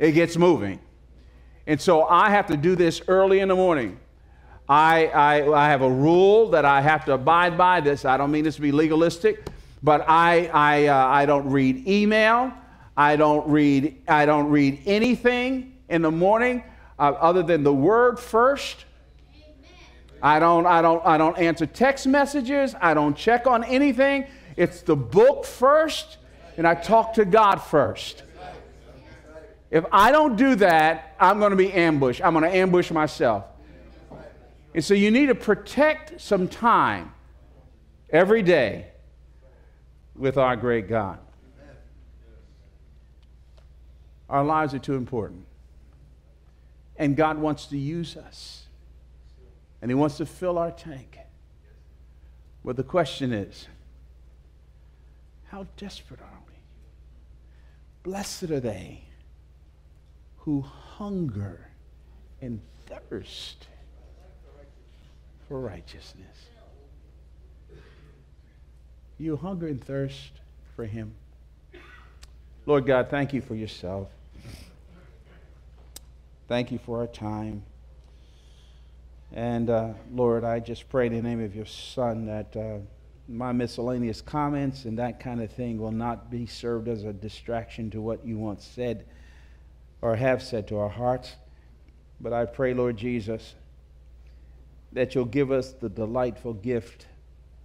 it 0.00 0.12
gets 0.12 0.36
moving. 0.36 0.80
And 1.68 1.80
so 1.80 2.02
I 2.02 2.30
have 2.30 2.48
to 2.48 2.56
do 2.56 2.74
this 2.74 3.00
early 3.06 3.38
in 3.38 3.48
the 3.48 3.54
morning. 3.54 4.00
I, 4.72 5.06
I, 5.06 5.66
I 5.66 5.68
have 5.68 5.82
a 5.82 5.90
rule 5.90 6.50
that 6.50 6.64
I 6.64 6.80
have 6.80 7.04
to 7.06 7.12
abide 7.12 7.58
by. 7.58 7.80
This 7.80 8.04
I 8.04 8.16
don't 8.16 8.30
mean 8.30 8.44
this 8.44 8.56
to 8.56 8.62
be 8.62 8.72
legalistic, 8.72 9.46
but 9.82 10.04
I, 10.08 10.50
I, 10.52 10.86
uh, 10.86 11.06
I 11.08 11.26
don't 11.26 11.50
read 11.50 11.86
email. 11.88 12.52
I 12.96 13.16
don't 13.16 13.48
read, 13.48 14.02
I 14.08 14.26
don't 14.26 14.48
read 14.48 14.80
anything 14.86 15.78
in 15.88 16.02
the 16.02 16.10
morning 16.10 16.62
uh, 16.98 17.02
other 17.02 17.42
than 17.42 17.64
the 17.64 17.72
word 17.72 18.18
first 18.18 18.84
I 20.22 20.38
don't, 20.38 20.66
I 20.66 20.80
don't, 20.82 21.04
I 21.04 21.18
don't 21.18 21.36
answer 21.36 21.66
text 21.66 22.06
messages. 22.06 22.76
I 22.80 22.94
don't 22.94 23.16
check 23.16 23.48
on 23.48 23.64
anything. 23.64 24.26
It's 24.56 24.82
the 24.82 24.94
book 24.94 25.44
first, 25.44 26.18
and 26.56 26.66
I 26.66 26.76
talk 26.76 27.14
to 27.14 27.24
God 27.24 27.56
first. 27.56 28.22
If 29.72 29.84
I 29.90 30.12
don't 30.12 30.36
do 30.36 30.54
that, 30.56 31.16
I'm 31.18 31.40
going 31.40 31.50
to 31.50 31.56
be 31.56 31.72
ambushed. 31.72 32.22
I'm 32.22 32.34
going 32.34 32.44
to 32.44 32.56
ambush 32.56 32.92
myself. 32.92 33.44
And 34.74 34.84
so 34.84 34.94
you 34.94 35.10
need 35.10 35.26
to 35.26 35.34
protect 35.34 36.20
some 36.20 36.48
time 36.48 37.12
every 38.10 38.42
day 38.42 38.86
with 40.16 40.36
our 40.38 40.56
great 40.56 40.88
God. 40.88 41.18
Our 44.28 44.44
lives 44.44 44.72
are 44.72 44.78
too 44.78 44.94
important. 44.94 45.44
And 46.96 47.16
God 47.16 47.38
wants 47.38 47.66
to 47.66 47.78
use 47.78 48.16
us 48.16 48.66
and 49.82 49.90
He 49.90 49.94
wants 49.94 50.16
to 50.18 50.26
fill 50.26 50.56
our 50.56 50.70
tank. 50.70 51.18
But 52.64 52.76
the 52.76 52.84
question 52.84 53.32
is 53.32 53.66
how 55.48 55.66
desperate 55.76 56.20
are 56.20 56.38
we? 56.46 56.54
Blessed 58.04 58.44
are 58.44 58.60
they 58.60 59.04
who 60.38 60.62
hunger 60.62 61.68
and 62.40 62.60
thirst 62.86 63.66
for 65.52 65.60
righteousness. 65.60 66.46
You 69.18 69.36
hunger 69.36 69.66
and 69.66 69.84
thirst 69.84 70.32
for 70.74 70.86
Him. 70.86 71.12
Lord 72.64 72.86
God, 72.86 73.10
thank 73.10 73.34
you 73.34 73.42
for 73.42 73.54
yourself. 73.54 74.08
Thank 76.48 76.72
you 76.72 76.78
for 76.78 77.00
our 77.00 77.06
time. 77.06 77.64
And 79.30 79.68
uh, 79.68 79.90
Lord, 80.10 80.42
I 80.42 80.58
just 80.58 80.88
pray 80.88 81.08
in 81.08 81.12
the 81.12 81.20
name 81.20 81.44
of 81.44 81.54
your 81.54 81.66
Son 81.66 82.24
that 82.24 82.56
uh, 82.56 82.78
my 83.28 83.52
miscellaneous 83.52 84.22
comments 84.22 84.86
and 84.86 84.98
that 84.98 85.20
kind 85.20 85.42
of 85.42 85.52
thing 85.52 85.76
will 85.76 85.92
not 85.92 86.30
be 86.30 86.46
served 86.46 86.88
as 86.88 87.04
a 87.04 87.12
distraction 87.12 87.90
to 87.90 88.00
what 88.00 88.24
you 88.24 88.38
once 88.38 88.64
said 88.64 89.04
or 90.00 90.16
have 90.16 90.42
said 90.42 90.66
to 90.68 90.78
our 90.78 90.88
hearts. 90.88 91.36
But 92.22 92.32
I 92.32 92.46
pray, 92.46 92.72
Lord 92.72 92.96
Jesus, 92.96 93.54
that 94.92 95.14
you'll 95.14 95.24
give 95.24 95.50
us 95.50 95.72
the 95.72 95.88
delightful 95.88 96.52
gift 96.54 97.02
of 97.02 97.12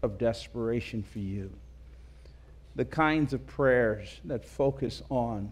of 0.03 0.17
desperation 0.17 1.03
for 1.03 1.19
you. 1.19 1.51
The 2.75 2.85
kinds 2.85 3.33
of 3.33 3.45
prayers 3.47 4.19
that 4.25 4.45
focus 4.45 5.01
on 5.09 5.51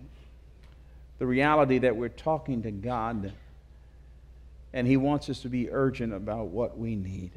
the 1.17 1.25
reality 1.25 1.79
that 1.79 1.95
we're 1.95 2.09
talking 2.09 2.61
to 2.63 2.71
God 2.71 3.33
and 4.73 4.88
He 4.88 4.97
wants 4.97 5.29
us 5.29 5.41
to 5.41 5.49
be 5.49 5.71
urgent 5.71 6.13
about 6.13 6.47
what 6.47 6.77
we 6.77 6.95
need. 6.95 7.31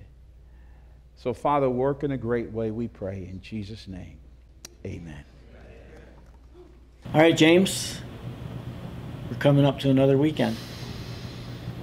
So, 1.17 1.33
Father, 1.33 1.71
work 1.71 2.03
in 2.03 2.11
a 2.11 2.17
great 2.17 2.51
way, 2.53 2.71
we 2.71 2.89
pray. 2.89 3.29
In 3.31 3.41
Jesus' 3.41 3.89
name, 3.89 4.19
amen. 4.85 5.25
All 7.15 7.21
right, 7.21 7.37
James, 7.37 8.01
we're 9.31 9.39
coming 9.39 9.65
up 9.65 9.79
to 9.81 9.91
another 9.91 10.19
weekend. 10.19 10.57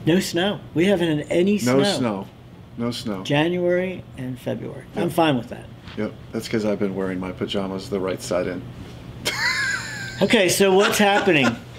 No 0.05 0.19
snow. 0.19 0.59
We 0.73 0.85
haven't 0.85 1.17
had 1.17 1.31
any 1.31 1.57
snow. 1.57 1.79
No 1.79 1.83
snow. 1.83 2.27
No 2.77 2.91
snow. 2.91 3.23
January 3.23 4.03
and 4.17 4.39
February. 4.39 4.85
I'm 4.95 5.09
fine 5.09 5.37
with 5.37 5.49
that. 5.49 5.65
Yep. 5.97 6.13
That's 6.31 6.47
because 6.47 6.65
I've 6.65 6.79
been 6.79 6.95
wearing 6.95 7.19
my 7.19 7.31
pajamas 7.31 7.89
the 7.89 7.99
right 7.99 8.21
side 8.21 8.47
in. 8.47 8.61
Okay, 10.21 10.47
so 10.47 10.73
what's 10.73 10.97
happening? 10.97 11.45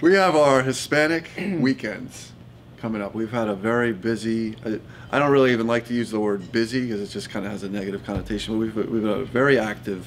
we 0.00 0.14
have 0.14 0.36
our 0.36 0.62
Hispanic 0.62 1.28
weekends 1.58 2.30
coming 2.76 3.02
up. 3.02 3.12
We've 3.12 3.32
had 3.32 3.48
a 3.48 3.56
very 3.56 3.92
busy. 3.92 4.54
I- 4.64 4.78
I 5.12 5.18
don't 5.18 5.32
really 5.32 5.52
even 5.52 5.66
like 5.66 5.86
to 5.88 5.94
use 5.94 6.12
the 6.12 6.20
word 6.20 6.52
busy 6.52 6.82
because 6.86 7.00
it 7.00 7.08
just 7.12 7.30
kind 7.30 7.44
of 7.44 7.50
has 7.50 7.64
a 7.64 7.68
negative 7.68 8.04
connotation. 8.04 8.54
But 8.54 8.58
we've 8.60 8.76
we've 8.88 9.02
had 9.02 9.18
a 9.18 9.24
very 9.24 9.58
active 9.58 10.06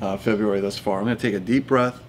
uh, 0.00 0.16
February 0.16 0.62
thus 0.62 0.78
far. 0.78 1.00
I'm 1.00 1.04
going 1.04 1.18
to 1.18 1.22
take 1.22 1.34
a 1.34 1.40
deep 1.40 1.66
breath 1.66 2.00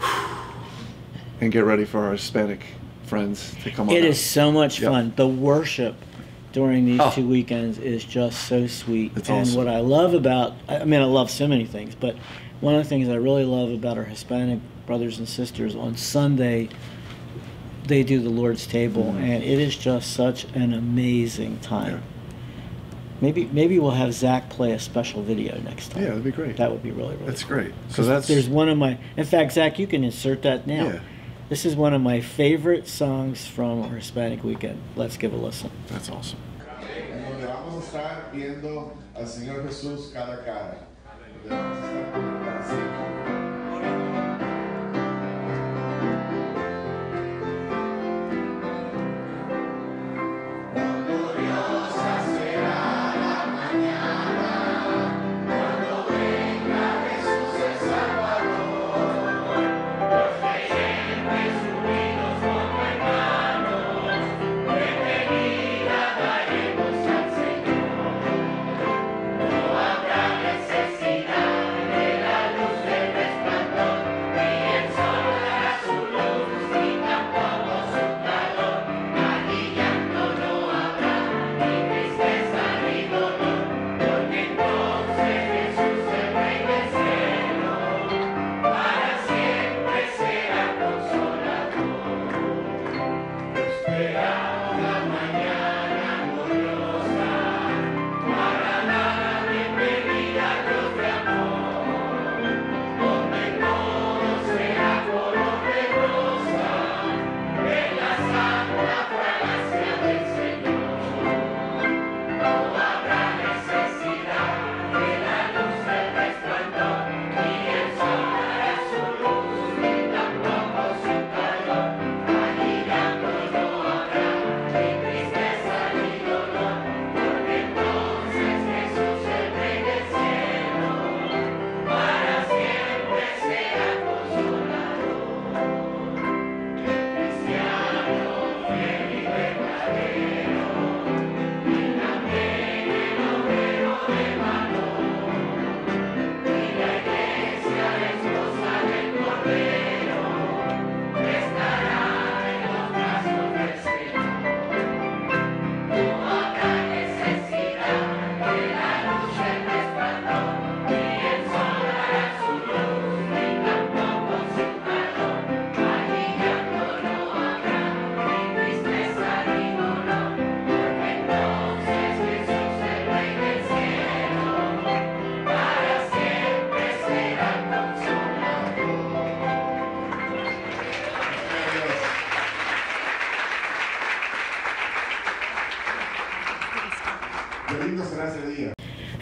and 1.40 1.52
get 1.52 1.64
ready 1.64 1.84
for 1.84 2.00
our 2.00 2.12
Hispanic 2.12 2.64
friends 3.06 3.54
to 3.62 3.70
come 3.70 3.88
on. 3.88 3.94
It 3.94 4.00
out. 4.04 4.10
is 4.10 4.20
so 4.20 4.52
much 4.52 4.80
Yep. 4.80 4.90
fun. 4.90 5.12
The 5.16 5.26
worship 5.28 5.94
during 6.52 6.84
these 6.86 7.00
Oh. 7.00 7.10
two 7.14 7.26
weekends 7.26 7.78
is 7.78 8.04
just 8.04 8.46
so 8.48 8.66
sweet. 8.66 9.12
It's 9.16 9.28
and 9.28 9.40
awesome. 9.40 9.56
what 9.56 9.68
I 9.68 9.80
love 9.80 10.14
about, 10.14 10.54
I 10.68 10.78
I 10.78 10.84
mean, 10.84 11.00
I 11.00 11.04
love 11.04 11.30
so 11.30 11.46
many 11.46 11.64
things, 11.64 11.94
but 11.98 12.16
one 12.60 12.74
of 12.74 12.82
the 12.82 12.88
things 12.88 13.08
I 13.08 13.14
really 13.16 13.44
love 13.44 13.70
about 13.70 13.96
our 13.98 14.04
Hispanic 14.04 14.60
brothers 14.86 15.18
and 15.18 15.28
sisters 15.28 15.74
on 15.76 15.96
Sunday, 15.96 16.68
they 17.86 18.02
do 18.02 18.20
the 18.20 18.30
Lord's 18.30 18.66
table, 18.66 19.14
Mhm. 19.16 19.22
and 19.22 19.44
it 19.44 19.58
is 19.60 19.76
just 19.76 20.12
such 20.12 20.46
an 20.54 20.72
amazing 20.72 21.58
time. 21.60 21.92
Yeah. 21.92 21.98
Maybe 23.20 23.48
maybe 23.52 23.78
we'll 23.78 23.92
have 23.92 24.12
Zach 24.12 24.50
play 24.50 24.72
a 24.72 24.78
special 24.78 25.22
video 25.22 25.58
next 25.64 25.90
time. 25.92 26.02
Yeah, 26.02 26.08
that'd 26.10 26.24
be 26.24 26.30
great. 26.30 26.56
That 26.58 26.70
would 26.70 26.82
be 26.82 26.90
really 26.90 27.14
really. 27.16 27.26
That's 27.26 27.44
cool. 27.44 27.56
great. 27.56 27.72
So 27.88 28.02
that's 28.02 28.28
there's 28.28 28.48
one 28.48 28.68
of 28.68 28.76
my. 28.76 28.98
In 29.16 29.24
fact, 29.24 29.52
Zach, 29.52 29.78
you 29.78 29.86
can 29.86 30.04
insert 30.04 30.42
that 30.42 30.66
now. 30.66 30.84
Yeah. 30.84 30.98
This 31.48 31.64
is 31.64 31.76
one 31.76 31.94
of 31.94 32.02
my 32.02 32.20
favorite 32.20 32.88
songs 32.88 33.46
from 33.46 33.82
our 33.84 33.90
Hispanic 33.90 34.42
weekend. 34.42 34.82
Let's 34.96 35.16
give 35.16 35.32
a 35.32 35.36
listen. 35.36 35.70
that's 35.86 36.10
awesome. 36.10 36.40
en 37.12 37.22
donde 37.22 37.46
estar 37.86 38.32
viendo 38.32 38.94
al 39.14 39.28
Señor 39.28 39.64
Jesús 39.64 40.10
cara 40.12 40.34
a 40.34 40.44
cara. 40.44 40.86